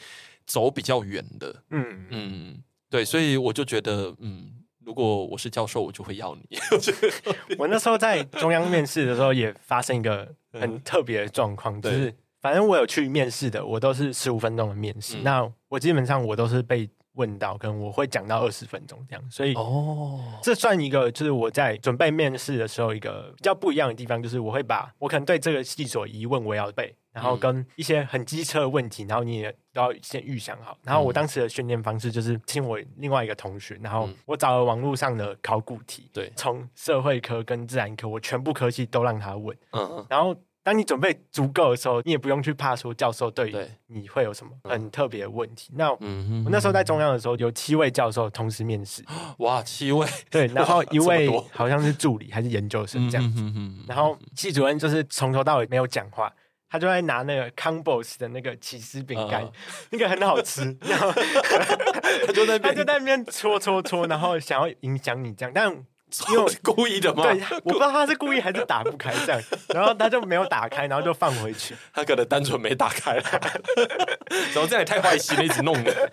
[0.46, 1.62] 走比较远的。
[1.68, 4.50] 嗯嗯，对，所以我就觉得，嗯，
[4.82, 6.58] 如果我是教授，我就会要你。
[7.58, 12.14] 我那时候在中央面试的时候，也发生一个很特别的状况，就是。
[12.38, 15.16] 反正我有去面试的，我都是十五分钟的面试。
[15.16, 19.30] 嗯、那我基本上我都是被问到，跟我会讲到二十分钟这样。
[19.30, 30.76] 所以哦，这算一个就是我在准备面试的时候一个比较不一样的地方，就是我会把我可能对这个系所疑问我也要背，然后跟一些很机车的问题，然后你也都要先预想好。
[30.82, 40.36] 然后我当时的训练方式就是请我另外一个同学，然后我找了网络上的考古题，对，从社会科跟自然科，我全部科系都让他问，嗯嗯，然后。
[40.66, 43.54] 当你准备足够的时候，你也不用去怕说教授对
[43.86, 45.70] 你会有什么很特别的问题。
[45.76, 45.98] 那我
[46.50, 49.04] 那时候在中央的时候，有七位教授同时面试。
[49.38, 50.04] 哇，七位！
[50.28, 53.44] 对， 然后一位好像是助理还是研究生这样子。
[53.86, 56.34] 然后系主任就是从头到尾没有讲话，
[56.68, 59.48] 他就在拿那个 Combos 的那个起司饼干，
[59.90, 60.76] 那个很好吃。
[60.82, 65.86] 然后他就在他就在那边搓搓搓，然后想要影响你这样，但。
[66.30, 67.22] 因为故意的吗？
[67.24, 69.42] 对，我不知道他是故意还是打不开这样，
[69.74, 71.74] 然后他就没有打开，然后就放回去。
[71.92, 73.22] 他可能单纯没打开了，
[74.52, 76.10] 怎么这样也太坏心了，一直弄的。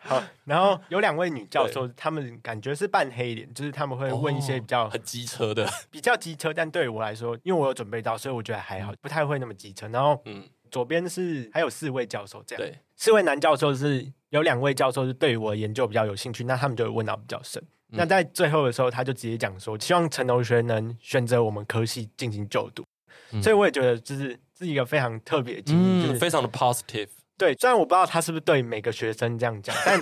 [0.00, 6.52] 好，然后有两位女教授，他们感觉是半黑脸，就是他们会问一些比较很机车的， 比较机车。
[6.52, 9.88] 但对于我来说，因为我有准备到，所以我觉得还好，不太会那么机车。
[9.88, 17.62] 然后，嗯，左边是还有四位教授，这样，对，四位男教授是有两位教授是对于我的研究比较有兴趣，那他们就会问到比较深。
[17.92, 22.84] 那在最后的时候，他就直接讲说，希望陈同学能选择我们科系进行就读。
[23.32, 27.08] 嗯、所以我也觉得，就是是一个非常特别的经历，就是、嗯、非常的 positive。
[27.36, 29.98] 对，虽然我不知道他是不是对每个学生这样讲，但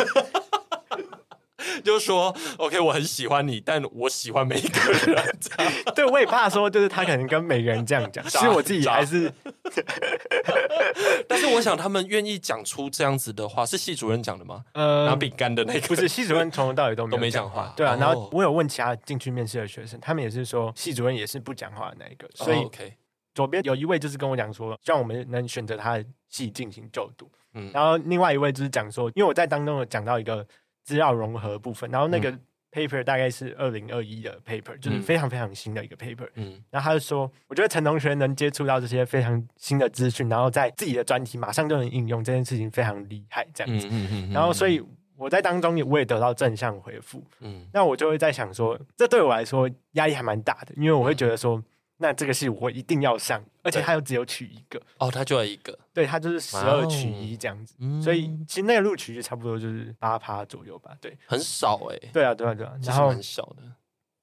[1.83, 5.38] 就说 OK，我很喜欢你，但我喜欢每一个人。
[5.95, 9.33] 对，我也怕说，就是他可能跟每个人这样讲，其实我自己还是。
[11.29, 14.64] 但是我想他们愿意讲出这样子的话，是系主任讲的吗？
[14.73, 17.73] 呃，拿饼干的那个不是系主任，从头到尾都没都没讲话。
[17.77, 22.29] 对啊，然后我有问其他进去面试的学生，他们也是说系主任也是不讲话的那一个。
[22.35, 22.95] 所以 OK，
[23.35, 27.31] 左边有一位就是跟我讲说，希望我们能选择他的系进行就读。
[27.55, 30.47] 嗯，然后另外一位就是讲说，因为我在当中有讲到一个
[30.88, 32.33] 资料融合部分，然后那个
[32.72, 36.27] paper 大概是二零二一的 paper，就是非常非常新的一个 paper。
[36.37, 43.87] 嗯，然后他就说，我觉得陈同学能接触到这些非常新的资讯，然后在自己的专题马上就能应用这件事情非常厉害，这样子。
[43.88, 44.33] 嗯嗯嗯。
[44.33, 44.83] 然后所以
[45.14, 47.22] 我在当中也我也得到正向回复。
[47.40, 51.62] 嗯，那我就会在想说，这对我来说压力还蛮大的，因为我会觉得说。
[52.01, 63.63] 那这个戏我一定要上，而且他又只有取一个哦，他就要一个，对，他就是十二取一这样子，哦、所以其实那个录取就差不多就是八趴左右吧，对，很少哎、欸，对啊，对啊，对啊，然后很少的。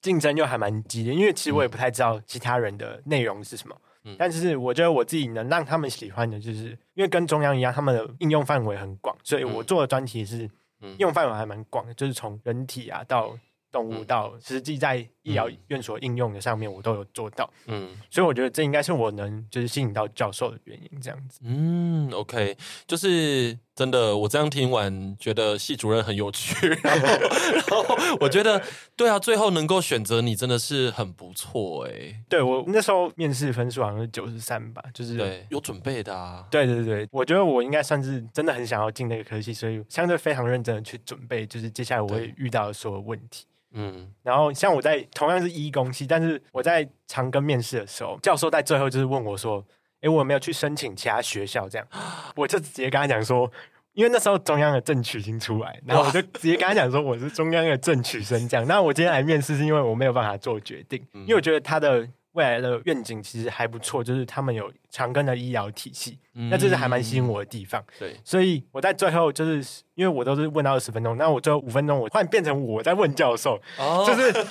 [0.02, 10.50] 竞争又还蛮激烈，因为其实我也不太知道其他人的内容是什么，嗯、但是我觉得我自己能让他们喜欢的，就是因为跟中央一样，他们的应用范围很广，所以我做的专题是
[10.82, 13.38] 应用范围还蛮广的，就是从人体啊到。
[13.76, 17.52] 动物到实际在医疗院所应用的上面，我都有做到。
[17.66, 21.42] 嗯，所以我觉得这应该是我能就是吸引到教授的原因，这样子。
[21.44, 22.56] 嗯，OK，
[22.88, 28.62] 就是真的，我这样听完觉得系主任很有趣， 然后，然后我觉得
[28.96, 32.20] 对啊，最后能够选择你真的是很不错哎、欸。
[32.30, 36.46] 对，我那时候面试分数好像是九十三吧，就是对有准备的啊。
[36.50, 43.46] 对对对，我觉得我应该算是真的很想要进那个科系，所以相对非常认真的去准备，就是接下来我会遇到的所有问题。
[43.74, 49.62] 嗯，然后像我在同样是一公系，但是我在长庚面试的时候，教授在最后就是问我说
[50.06, 51.88] ：“诶，我有没有去申请其他学校？”这样，
[52.36, 53.52] 我就直接跟他讲说，
[53.94, 58.66] 因为那时候中央的正取已经出来，然后我就直接跟他讲说我是中央的正取生这样。
[58.68, 62.08] 那我今天来面试是因为我没有办法做决定，因为我觉得他的。
[62.36, 67.82] 未来的愿景其实还不错，就是他们有长庚的医疗体系，嗯、那这是还蛮吸引我的地方。
[67.98, 74.46] 对，所以我在最后就是因为我都是问到二十分钟，那我最后五分钟我换变成我在问教授，哦、就是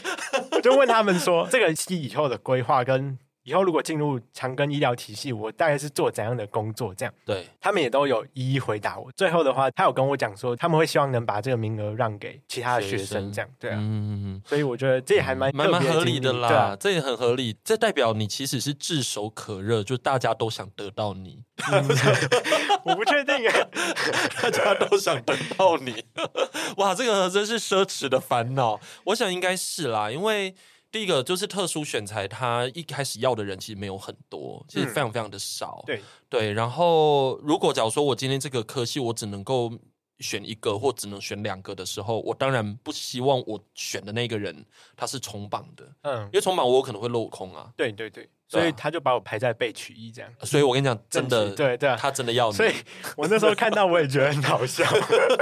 [0.53, 3.19] 我就问他们说这个系以后的规划跟。
[3.45, 6.95] 以后如果进入长庚医疗体系，我大概是做怎样的工作？
[6.95, 9.13] 这样，对，他们也都有一一回答我。
[9.13, 17.55] 最后的话，他有跟我讲说，他们会希望能把这个名额让给其他的学生，这样，对啊，嗯嗯嗯，所以我觉得这也还蛮蛮蛮合理的啦，对啊，这也很合理。
[17.63, 21.45] 这代表你其实是炙手可热，就大家都想得到你。
[21.71, 21.87] 嗯、
[22.87, 23.69] 我不确定啊，
[24.41, 26.03] 大家都想得到你。
[26.79, 28.81] 哇，这个真是奢侈的烦恼。
[29.05, 30.55] 我想应该是啦，因为。
[30.95, 35.83] 第一个就是特殊选材，他一开始要的人其实没有很多，其实非常非常的少。
[35.85, 39.73] 对对，然后如果假如说我今天这个科系我只能够
[40.21, 44.65] 选一个或只能选两个的时候，我当然不希望我选的那个人
[44.97, 47.73] 他是重榜的，嗯，因为重榜我有可能会落空啊。
[47.77, 48.31] 对对对。
[48.55, 52.55] 所以他就把我排在被取一这样，所以我跟你讲，真的，对对，他真的要你。
[52.57, 52.73] 所以
[53.17, 54.85] 我那时候看到我也觉得很好笑，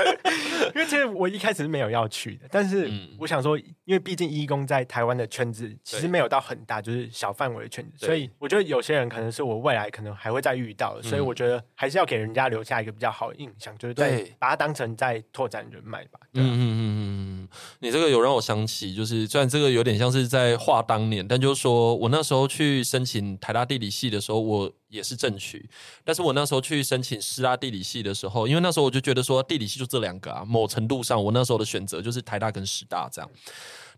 [0.75, 16.18] 因为其实我一开始是没有要去的，但是我想说，因为毕竟义工在台湾的圈子其实没有到很大，就是小范围的圈子，所以我觉得有些人可能是我未来可能还会再遇到的，所以我觉得还是要给人家留下一个比较好的印象，就是在把它当成在拓展人脉吧。
[16.33, 17.48] 嗯嗯嗯嗯嗯，
[17.81, 23.01] 你这个有让我想起，就是虽然这个有点像是在画当年，但就是说我那时候去申。
[23.02, 25.68] 申请台大地理系的时候，我也是正取，
[26.04, 33.28] 但是我那时候去申请师大地理系的时候，因为那时候我就觉得说地理系就这两个啊，某程度上我那时候的选择就是台大跟师大这样。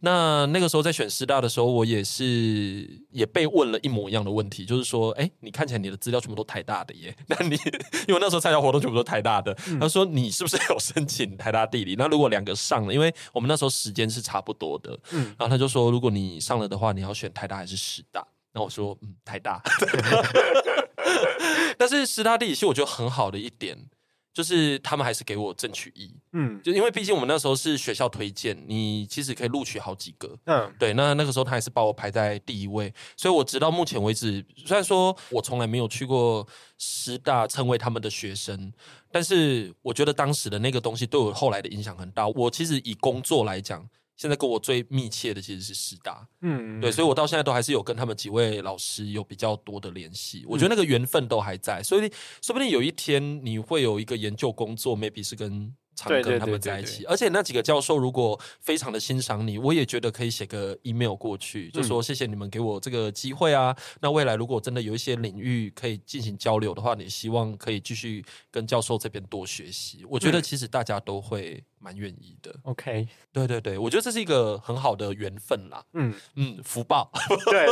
[0.00, 7.14] 那那个时候在选师大的时候，我也是也被问了一模一样的问题，就是说，哎，你看起来你的资料全部都台大的耶？
[7.28, 7.54] 那你
[8.08, 11.94] 因为那时候参加活动全部都台大的，嗯、他说你是不是有申请台大地理？
[11.96, 18.26] 那如果两个上了，因为我们那时候时间是差不多的，嗯，然后他就说，如果你上了的话，你要选台大还是师大？
[18.54, 19.60] 那我说，嗯，台大。
[21.76, 23.76] 但是师大地理系我觉得很好的一点，
[24.32, 30.94] 就是他们还是给我正取一，嗯，就因为毕竟我们那时候是学校推荐，你其实可以录取好几个，嗯，对。
[30.94, 36.46] 那那个时候他还是把我排在第一位，所以我直到目前为止，虽然说我从来没有去过
[36.78, 38.72] 师大，成为他们的学生，
[39.10, 42.26] 但是我觉得当时的那个东西对我后来的影响很大。
[42.28, 43.88] 我其实以工作来讲。
[44.16, 50.40] 现在跟我最密切的其实是师大，嗯，对，所以我到现在都还是有跟他们几位老师有比较多的联系。
[50.44, 55.74] 嗯、我觉得那个缘分都还在，所以说不定有一天你会有一个研究工作，maybe 是跟。
[55.96, 63.72] 常跟他们在一起，而且那几个教授如果非常的欣赏你，我也觉得可以写个 email 过去，就说谢谢你们给我这个机会啊。
[64.00, 70.04] 那未来如果真的有一些领域可以进行交流的话，你希望可以继续跟教授这边多学习。
[70.08, 72.54] 我觉得其实大家都会蛮愿意的。
[72.62, 75.84] OK，对对对，我觉得这是一个很好的缘分啦。
[75.92, 77.10] 嗯嗯，福报。
[77.50, 77.66] 对，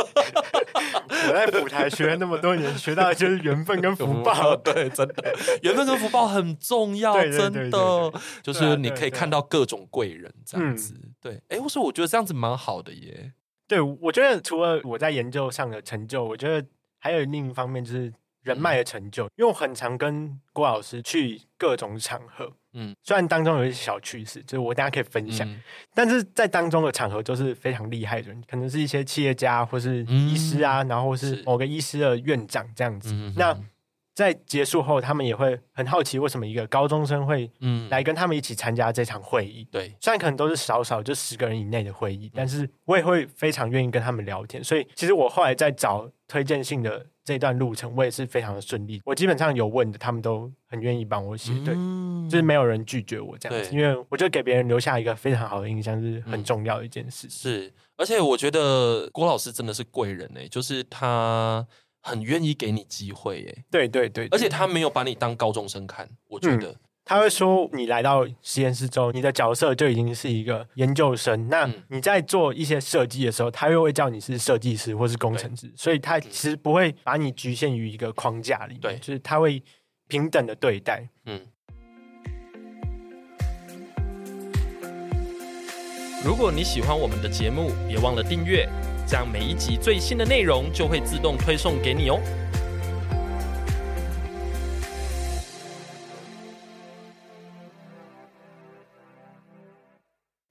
[1.27, 4.55] 我在舞台学了那么多年，学到的就是缘分跟福报。
[4.57, 5.33] 对，真的，
[5.63, 10.93] 缘分跟福报很重要，真的，就是你可以看到各种贵人这样子。
[11.19, 13.33] 对，哎，我说我觉得这样子蛮好的耶。
[13.67, 16.67] 对，我觉得除了我在研究上的成就，我觉得
[16.99, 18.13] 还有另一方面就是。
[18.43, 25.61] 人脉的成就，因为我很常跟郭老师去各种场合，嗯，虽然当中有一些小趣事，就是我大家可以分享，嗯、
[25.93, 33.09] 但是在当中的场合都是非常厉害的人，可能是一些企业家或是医师啊，嗯、然后是某个医师的院长这样子。
[33.09, 33.55] 是那
[34.13, 39.67] 在结束后，他们也会很好奇，为什么一个高中生会嗯来跟他们一起参加这场会议？
[39.71, 44.63] 对，虽然可能都是少少就十个人以内的会议，但是我也会非常愿意跟他们聊天。
[44.63, 47.07] 所以其实我后来在找推荐信的。
[47.25, 57.29] 这段路程我也是非常的顺利，我基本上有问的，他们都很愿意帮我写，对，嗯、就是没有人拒绝我这样子，因为我觉得给别人留下一个非常好的印象是很重要的一件事。
[57.29, 61.65] 是，而且我觉得郭老师真的是贵人哎，就是他
[62.03, 66.69] 很愿意给你机会耶，对对对，而且他没有把你当高中生看，我觉得。
[66.69, 66.75] 嗯
[67.05, 71.49] 他会说：“你来到实验室之后，你的角色就已经是一个研究生。
[71.49, 79.61] 那你在做一些设计的时候，他又会叫你是设计师或是工程师，所以他其实不会把你局限于一个框架里面，对，就是他会
[80.07, 81.41] 平等的对待。”嗯。
[86.23, 92.19] 如果你喜欢我们的节目，别忘了订阅，这样每一集最新的内容就会自动推送给你哦。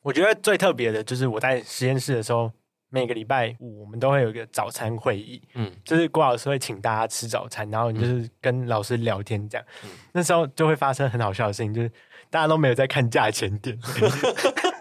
[0.02, 2.50] 我觉得最特别的就是我在实验室的时候，
[2.90, 9.64] 每个礼拜五我们都会有一个早餐会议，嗯，就是郭老师会请大家吃早餐，然后你就是跟老师聊天这样。
[9.84, 11.90] 嗯、那时候就会发生很好笑的事情，就是
[12.30, 13.78] 大家都没有在看价钱点，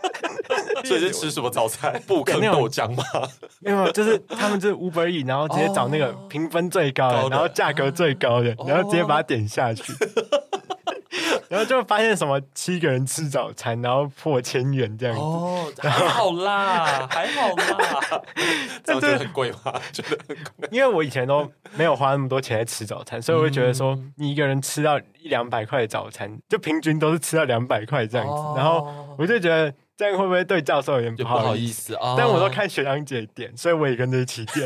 [0.88, 2.02] 所以是吃什么早餐？
[2.08, 3.04] 不可能豆浆吗？
[3.62, 9.94] 没有，就是他们就是 Uber 然后直接找那个评分最高的，哦、然后价格最高的，然后直接把它点下去。
[9.94, 9.98] 哦
[11.50, 15.22] 然后就发现什么七个人吃早餐，然后破千元这样子。
[15.22, 18.22] 哦，还好啦，还好啦。
[18.86, 19.74] 这样觉得很贵吗？
[19.92, 20.70] 觉得很贵。
[20.72, 28.34] 因为我以前都没有花那么多钱来吃早餐，所以我会觉得说，你一个人吃到一两百块的早餐，就平均都是吃到两百块这样子。
[28.56, 32.16] 然后我就觉得这样会不会对教授有点不好意思啊？
[32.18, 34.66] 但我都看学长姐点，所以我也跟着一起点。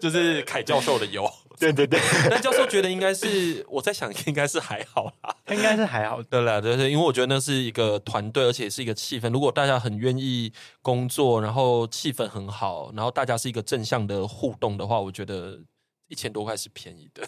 [0.00, 1.24] 就是凯教授的油，
[1.56, 2.00] 对 对对。
[2.28, 6.20] 但教授觉得应该是，我在想应该是还好啦，应该是还好。
[6.20, 9.30] 对了，对对，因为我觉得那是一个团队，而且是一个气氛。
[9.32, 15.60] 如果大家很愿意工作，然后气氛很好，然后大家是一个正向的互动的话，我觉得。
[16.08, 17.26] 一千多块是便宜的，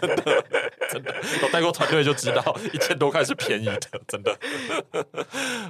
[0.00, 0.44] 真的
[0.90, 4.38] 真的，我带过团队就知道，一千多块是便宜的，真的。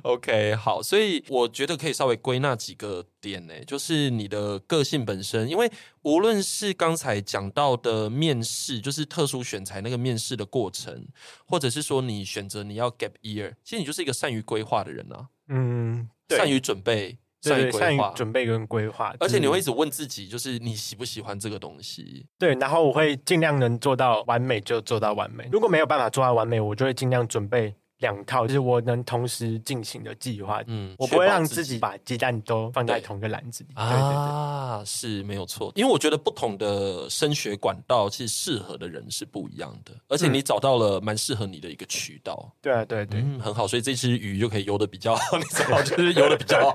[0.03, 5.71] OK，好，所以我觉得可以稍微归纳几个点呢，就是你的个性本身，因为
[6.03, 11.07] 无论是刚才讲到的面试，就是特殊选材那个面试的过程，
[11.47, 17.19] 或者是说你选择你要 gap year，其实你就是一个善于规划的人啊，嗯，善于准备。
[17.51, 22.27] 善于规划、准备跟规划，而且你会一直问自己，就是你喜不喜欢这个东西？
[22.39, 27.75] 对，然后我会尽量能做到完美就做到完美，如果没有办法做到完美，我就会尽量准备。
[28.05, 33.71] 两套就是我能同时进行的计划，嗯，我不会让自己把鸡蛋都放在同一个篮子里。
[33.75, 42.53] 对对对，啊，是没有错，因为我觉得不同的升学管道其实适合的人是不一样的，而且你找到了蛮适合你的一个渠道。
[42.61, 46.75] 对啊，对对，嗯，很好，所以这只鱼就可以游的比较好， 你知道，就是游的比较好，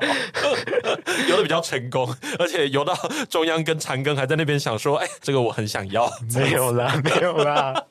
[1.30, 2.96] 游的比较成功，而且游到
[3.30, 7.86] 中央跟长庚还在那边想说，哎，这个我很想要，没有啦，没有啦。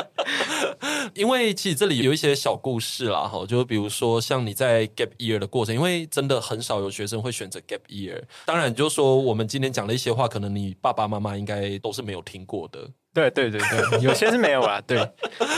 [1.14, 8.22] 因为其实这里有一些小故事啦，哈，就比如说像你在 gap year 的过程，因为真的很少有学生会选择 gap year。
[8.46, 12.88] 当然，就是说我们今天讲的一些话，可能你爸爸妈妈应该都是没有听过的。
[13.12, 14.80] 对对对对，有些是没有啦。
[14.86, 14.98] 对。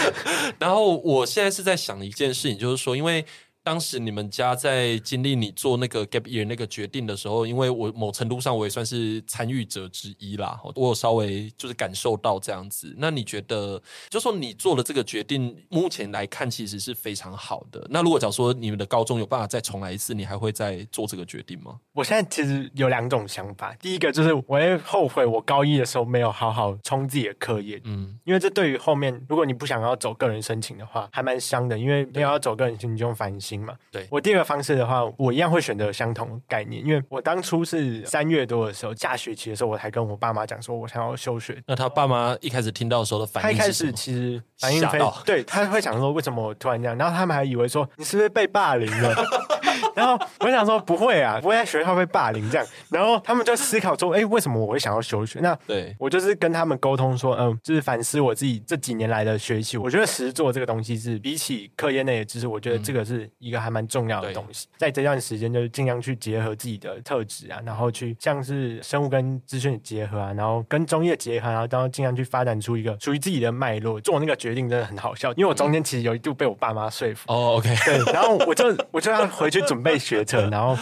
[0.59, 3.25] 然后我现在是在想一件事情，就是说，因为。
[3.65, 12.93] 当时你们家在经历你做那个 gap year 那个决定的时候，因为我某程度上我也算是参与者之一啦，我有稍微就是感受到这样子。
[12.99, 17.87] 那你觉得，就说你做了这个决定，目前来看其实是非常好的。
[17.89, 21.79] 那如果假如说你们的高中有办法再重来一次，你还会再做这个决定吗？
[21.93, 33.52] 我现在其实有两种想法，第一个就是我会后悔我高一的时候没有好好冲自己的课业，嗯，因为这对于后面如果你不想要走个人申请的话，还蛮伤的，因为没有要走个人申请就用繁星。
[33.53, 33.75] 心嘛。
[33.91, 41.63] 对，我第二个方式的话，我一样会选择相同概念，因为我当初是三月多的时候，下学期的时候，我才跟我爸妈讲说，我想要休学。
[41.67, 49.15] 那他爸妈一开始听到的时候的反应，他一开始其实反应非常，对，他会想说为什么我突然这样，然后他们还以为说你是不是被霸凌了。
[49.95, 52.67] 然后我想说不会啊，不会在学校被霸凌这样。
[52.91, 55.39] 然后他们就思考说，哎，为什么我会想要休学？
[55.41, 59.77] 那对我就是跟他们沟通说，嗯，就是反思我自己这几年来的学习。
[59.77, 64.69] 我觉得实作这个东西是比起课业内的知识，我觉得这个是一个还蛮重要的东西。
[64.77, 74.01] 在这段时间，就是尽量去结合自己的特质啊，然后去像是生物跟资讯的结合啊，然后跟中医的结合，然后然后尽量去发展出一个属于自己的脉络。
[74.01, 77.33] 做那个决定真的很好笑，因为我中间其实有一度被我爸妈说服。
[77.33, 80.79] 哦，OK，对，然后我就我就要回去准被学成， 然后。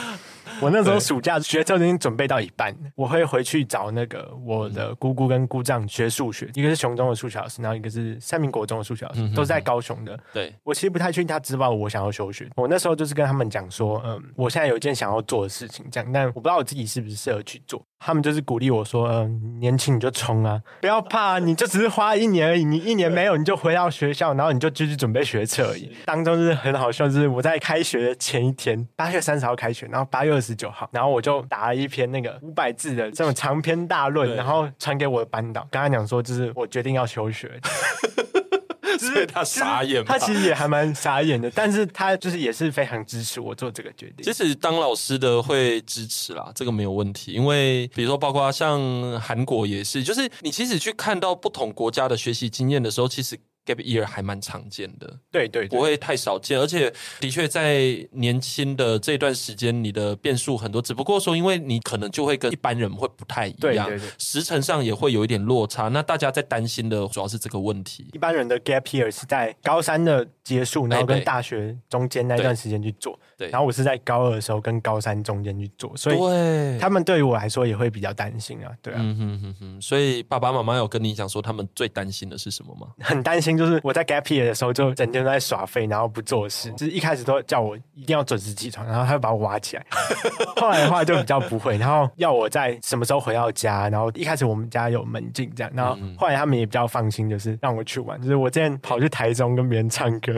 [0.60, 10.18] 我那时候暑假学车已经准备到一半，我会回去找那个我的姑姑跟姑丈学数学，一个是雄中的数学老师，然后一个是三民国中的数学老师，都是在高雄的。
[10.32, 12.48] 对，我其实不太确定他知道我想要休学。
[12.56, 17.82] 我那时候就是跟他们讲说，嗯，我现在有一件想要做的事情，这样，但我不知道我自己是不是适合去做。
[18.02, 37.60] 他们就是鼓励我说：“嗯，年轻你就冲啊，不要怕，你就只是花一年而已，你一年没有你就回到学校，然后你就继续准备学车而已。”当中是很好笑，就是我在开学的前一天，八月三十号开学，然后八月二十九号，然后我就打了一篇那个五百字的这种 长篇大论，然后传给我的班导，跟他讲说，就是我决定要休学。
[38.98, 44.24] 所以他傻眼，他其实也还蛮傻眼的，但是他就是也是非常支持我做这个决定。
[44.24, 48.80] 其实当老师的会支持啦，这个没有问题，因为比如说包括像
[49.20, 53.38] 韩国也是，就是你其实去看到不同国家的学习经验的时候，其实。
[53.70, 60.80] Gap year 还蛮常见的，对，对对，不会太少见，而且的确在年轻的这段时间，你的变数很多。
[60.82, 65.88] 只不过说，因为你可能就会跟一般人会不太一样，对对对，时程上也会有一点落差。
[65.88, 68.08] 那大家在担心的主要是这个问题。
[68.12, 73.18] 一般人的 gap year 是在高三的结束，然后跟大学中间那段时间去做。
[73.36, 78.72] 对，然后我是在高二的时候跟高三中间去做，所以他们对于我来说也会比较担心啊。
[78.82, 79.80] 对啊，嗯哼哼哼。
[79.80, 82.88] 所以爸爸妈妈有跟你讲说，他们最担心的是什么吗？
[83.00, 83.50] 很担心。
[83.60, 86.72] 就是我在 gap year 的时候，就整天都在耍废，然后不做事。
[86.72, 89.84] 就是一开始都叫我一定要准时起床，然后他就把我挖起来。
[90.56, 93.90] 后来的话就比较不会，然后要我在什么时候回到家。
[93.90, 98.18] 然后一开始我们家有门禁这样，然后后来他们也比较放心，就是让我去玩。
[98.22, 100.32] 就是我之前跑去台中跟别人唱歌，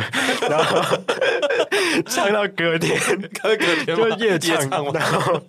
[0.50, 0.80] 然后
[2.06, 2.98] 唱到隔天，
[3.40, 5.40] 隔天就夜唱，然后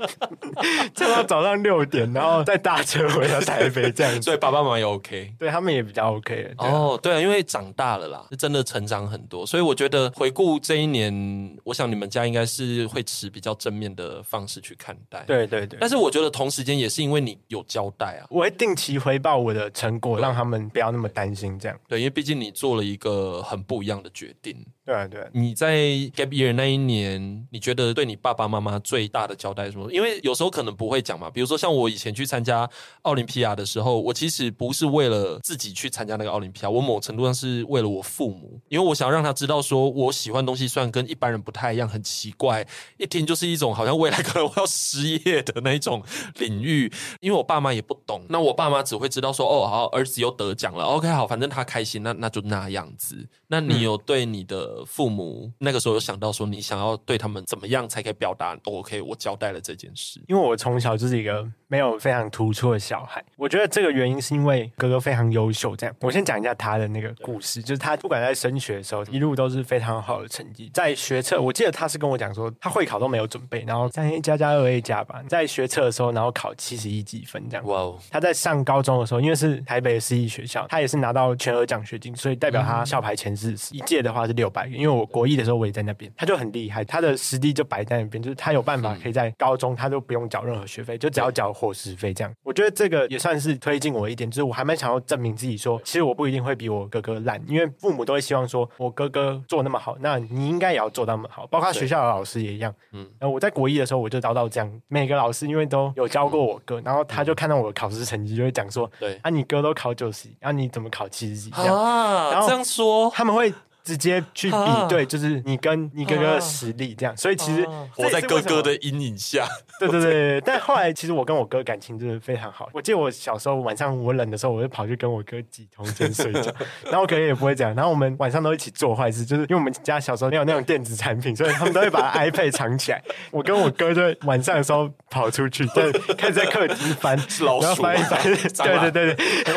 [0.94, 4.22] 唱到早上六点，然后再搭车回到台北这样。
[4.22, 6.54] 所以爸爸妈妈也 OK，对他们也比较 OK。
[6.60, 7.64] 哦，对啊，因为长。
[7.64, 15.24] 长大了啦，是真的成长很多，所以我觉得回顾这一年，我想你们家应该是会持比较正面的方式去看待。
[15.26, 21.58] 对对对，但是我觉得同时间也是因为你有交代啊，我会定期回报我的成果，让他们不要那么担心。
[21.58, 24.54] 这样对，因为毕竟你做了一个很不一样的决定。
[24.86, 25.78] 对，对，你在
[26.14, 29.90] gap year 那一年，你觉得对你爸爸妈妈最大的交代是什么？
[29.92, 32.70] 因为有时候可能不会讲嘛，比如说像我以前去参加
[33.04, 42.68] 奥林匹亚的时候，我其实不是为了自己去参加那个奥林匹亚，我某程度上是为了我父母，因为我想要让他知道，说我喜欢东西虽然跟一般人不太一样，很奇怪，
[42.98, 46.04] 一听就是一种好像未来可能我要失业的那种
[46.40, 46.92] 领域。
[47.22, 53.30] 因为我爸妈也不懂，那我爸妈只会知道说，哦，好，儿子又得奖了，OK，好，反正他开心，那那就那样子。
[53.48, 59.02] 那你有对你的、父母那个时候有想到说，你想要对他们怎么样才可以表达都 OK？
[59.02, 63.24] 我交代了这件事，因为我从小就是一个没有非常突出的小孩。
[63.36, 65.76] 我觉得这个原因是因为哥哥非常优秀。
[65.76, 70.70] 这样，我先讲一下他的那个故事，就是他不管在升学的时候，一路都是非常好的成绩。
[70.74, 77.66] 在学测，我记得他是跟我讲说，他会考都没有准备，然后三 A 加加二 A 加吧，在学测的时候，然后考七十一几分这样。
[77.66, 78.00] 哇哦！
[78.10, 83.74] 他在上高中的时候，因为是台北的私立学校，他也是拿到全额奖学金，所以代表他校排前四十。
[83.76, 92.34] 一届的话是六百元，因为我国一的时候我也在那边，他就很厉害，他的实力就摆在那边，就是他有办法可以在高中，他都不用缴任何学费，就只要缴伙食费这样。
[92.44, 102.74] 我觉得这个也算是推进我一点，就是我还蛮想要证明自己说，其实我不一定会比我哥哥烂，因为父母都会希望说我哥哥做那么好，那你应该也要做那么好，包括学校的老师也一样。
[102.92, 111.52] 嗯，然后我在国一的时候我就遭到这样，每个老师因为都有教过我哥，然后他就看到我的考试成绩就会讲说，对啊，你哥都考九十，啊你怎么考七十几？
[111.52, 113.54] 啊，然后这样说他们会。
[113.84, 114.58] 直接去比
[114.88, 117.68] 对，就是你跟你哥哥的实力这样，所以其实
[117.98, 119.46] 我在哥哥的阴影下。
[119.80, 122.70] 对对对，但后来其实我跟我哥感情真的非常好。
[122.72, 126.52] 我记得我小时候晚上我冷的时候，我就跑去跟我哥挤同间睡觉，
[126.86, 127.76] 然后我哥也不会这样。
[127.76, 133.04] 然后我们晚上都一起做坏事，就是因为我们家小时候没有那种电子产品，所以他们都会把 iPad 藏起来。
[133.32, 138.22] 我跟我哥就晚上的时候跑出去， 就开始在客厅翻，老鼠翻一翻。
[138.24, 139.56] 对对对对，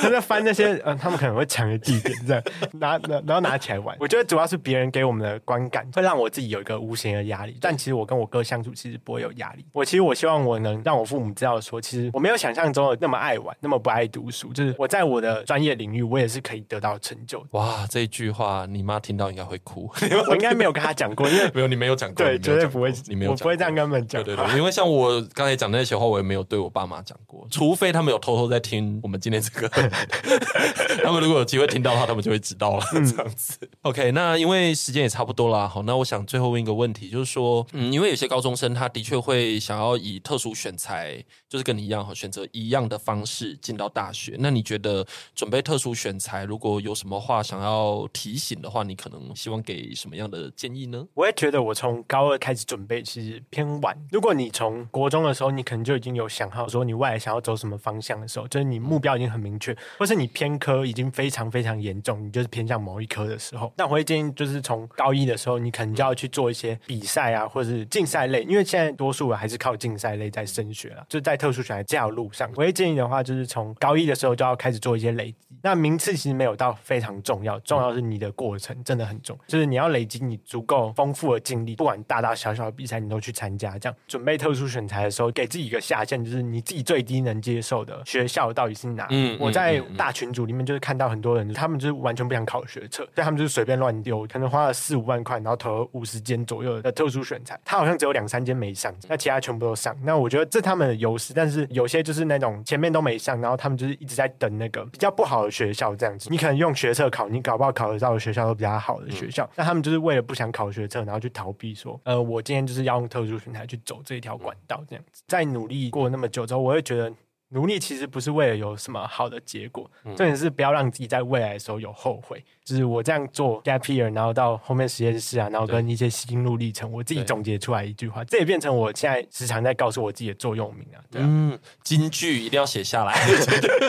[0.00, 2.42] 他在翻那些嗯，他们可能会抢的地点这样，
[2.80, 3.41] 拿然后。
[3.42, 3.96] 拿起来玩。
[4.00, 7.56] 我觉得主要是别人给我们的观感，会让我自己有一个无形的压力。
[7.60, 9.64] 但其实我跟我哥相处，其实不会有压力。
[9.72, 14.52] 我其实我希望我能让我父母知道说，其实我没有想象中的那么爱玩，那么不爱读书。
[14.52, 17.44] 就是我在我的专业领域，我也是可以得到成就。
[17.50, 19.90] 哇，这一句话你妈听到应该会哭。
[20.28, 24.22] 我应该没有跟她讲过，因为 没有你没有讲过，对，绝对不会，你没有，我不会这样跟他们讲。
[24.22, 29.68] 对对对，因为像我刚才讲那些话，我也没有对我爸妈讲过，除非他们有偷偷在听我们今天这个。
[31.02, 32.84] 他们如果有机会听到的话，他们就会知道了。
[32.92, 33.31] 这样
[33.82, 34.12] OK。
[34.12, 44.36] 那因为时间也差不多了，好，那我想最后问一个问题，就是说，嗯，因为有些高中生他的确会想要以特殊选材，就是跟你一样哈，选择一样的方式进到大学。
[44.38, 51.06] 那你觉得准备特殊选材，如果有什么话想要提醒的话，你可能希望给什么样的建议呢？
[51.14, 53.96] 我也觉得我从高二开始准备其实偏晚。
[54.10, 75.36] 如果你从国中的时候，你可能就已经有想好说你未来想要走什么方向的时候，就是你目标已经很明确，或是你偏科已经非常非常严重，你就是偏向某一科的时候，那我会建议就是从高一的时候，你可能就要去做一些比赛啊，或者是竞赛类，因为现在多数还是靠竞赛类在升学了，就是在特殊选材这条路上，我会建议的话就是从高一的时候就要开始做一些累积。
[75.64, 89.06] 那名次其实没有到非常重要，重要是你的过程真的很重，就是你要累积你足够丰富的经历，不管大大小小的比赛你都去参加，这样准备特殊选材的时候，给自己一个下限，就是你自己最低能接受的学校到底是哪？
[89.10, 99.96] 嗯，我在大群组里面就是看到很多人，他们就是完全不想考学测，所以他们就是随便乱丢，可能花了四五万块，然后投了五十间左右的特殊选材，他好像只有两三间没上，那其他全部都上。
[100.02, 106.28] 那我觉得这他们的优势，但是有些就是那种前面都没上，然后他们就是一直在等那个比较不好的学校这样子。
[106.30, 115.22] 你可能用学测考，你搞不好考得到的学校都比较好的学校，那他们就是为了不想考学测，然后去逃避说，呃，我今天就是要用特殊选才去走这一条管道这样子。
[115.28, 117.12] 在努力过那么久之后，我会觉得。
[117.52, 122.42] 努力其实不是为了有什么好的结果，重点是不要让自己在未来的时候有后悔。
[122.64, 131.02] 就是我这样做 gap year，然后到后面实验室啊，然后跟一些心路历程，我自己总结出来一句话，这也变成我现在时常在告诉我自己的座右铭啊。
[131.10, 133.14] 对啊，嗯，金句一定要写下来，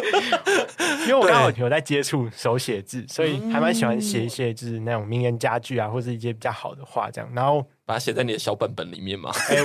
[1.05, 9.31] 因为我刚好有在接触手写字，所以还蛮喜欢写一些就是那种名言佳句啊，或是一些比较好的话这样，然后把它写在你的小本本里面嘛。
[9.31, 9.63] 欸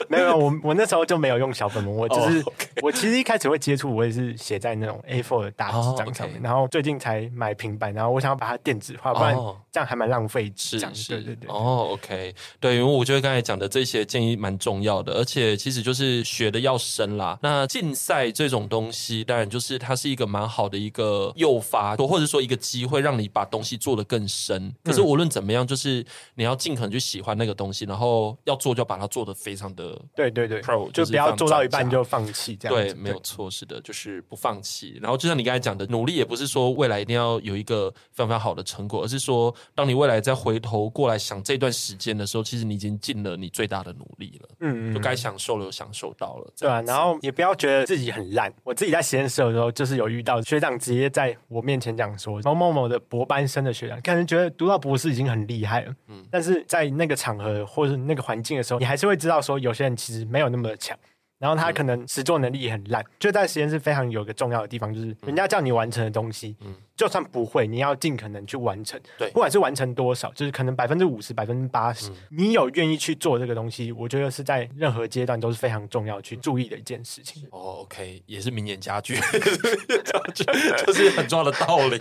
[0.08, 2.68] 没有，我我那时候就没有用小本本，我就是、oh, okay.
[2.82, 6.44] 我其实一开始会接触，我也是写在那种 A4 的大纸张上面，oh, okay.
[6.44, 9.36] 然后最近才买平板，然后我想要把它电子化，不然
[9.70, 10.80] 这样还蛮浪费纸。
[10.80, 11.48] 对对对。
[11.48, 17.38] 哦、oh,，OK，对，因为我觉得刚才讲的这些建议蛮重要的，而且其实就是学的要深啦。
[17.42, 24.74] 那竞赛这种东西，当然就是它是一个蛮好的一个诱发，或者说一个机会，让你把东西做得更深。
[24.82, 29.89] 可是无论怎么样，就是你要尽可能去喜欢那个东西，然后要做就把它做得非常的。
[30.14, 34.98] 对对对，Pro 就不要做到一半就放弃，这样对，没有错，是的，就是不放弃。
[35.00, 44.48] 然后就像你刚才讲的，努力也不是说未来一定要有一个非常非常好的成果，而是说，当你未来再回头过来想这段时间的时候，其实你已经尽了你最大的努力了。
[44.60, 46.82] 嗯嗯，就该享受了，享受到了，对啊。
[46.82, 48.52] 然后也不要觉得自己很烂。
[48.64, 55.94] 我自己在实验室的时候，就是有遇到学长直接在我面前讲说，某某某的博班生的学长，可能觉得读到博士已经很厉害了。
[56.08, 60.96] 嗯，但是在那个场合或者那个环境的时候，你还是会知道说，有些人其实没有那么强。
[61.38, 66.54] 然后他可能实作能力也很烂，就在实验室非常有一个重要的地方，就是人家叫你完成的东西，
[67.00, 69.00] 就算不会，你要尽可能去完成。
[69.16, 77.42] 对，不管是完成多少，就是可能百分之五十、百分之八十，你有愿意去做这个东西，我觉得是在任何阶段都是非常重要去注意的一件事情。
[77.52, 79.14] 哦，OK，也是名言佳句，
[80.84, 81.98] 就是很重要的道理。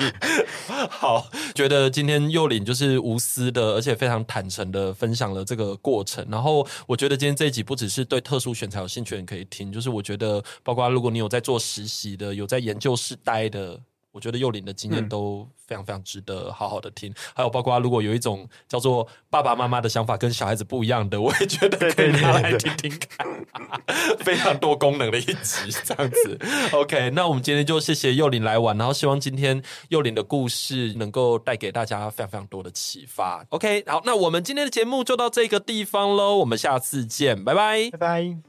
[0.89, 6.27] 好，觉得今天幼林就是无私的，而且非常坦诚的分享了这个过程。
[6.29, 13.79] 然后我觉得今天这一集不只是对特殊选材有兴趣的人可以听，就是我觉得包括如果你有在做实习的，有在研究室待的。
[14.11, 23.27] 我觉得幼林的经验都非常非常值得好好的听，嗯、还有包括如果有一种叫做爸爸妈妈的想法跟小孩子不一样的，我也觉得可以拿来听听看，
[24.19, 26.39] 非常多功能的一集这样子。
[26.71, 33.45] OK，那我们今天就谢谢幼林来玩，然后希望今天幼林的故事能够带给大家非常非常多的启发。
[33.49, 38.48] OK，好，那我们今天的节目就到这个地方喽，我们下次见，拜拜，拜拜。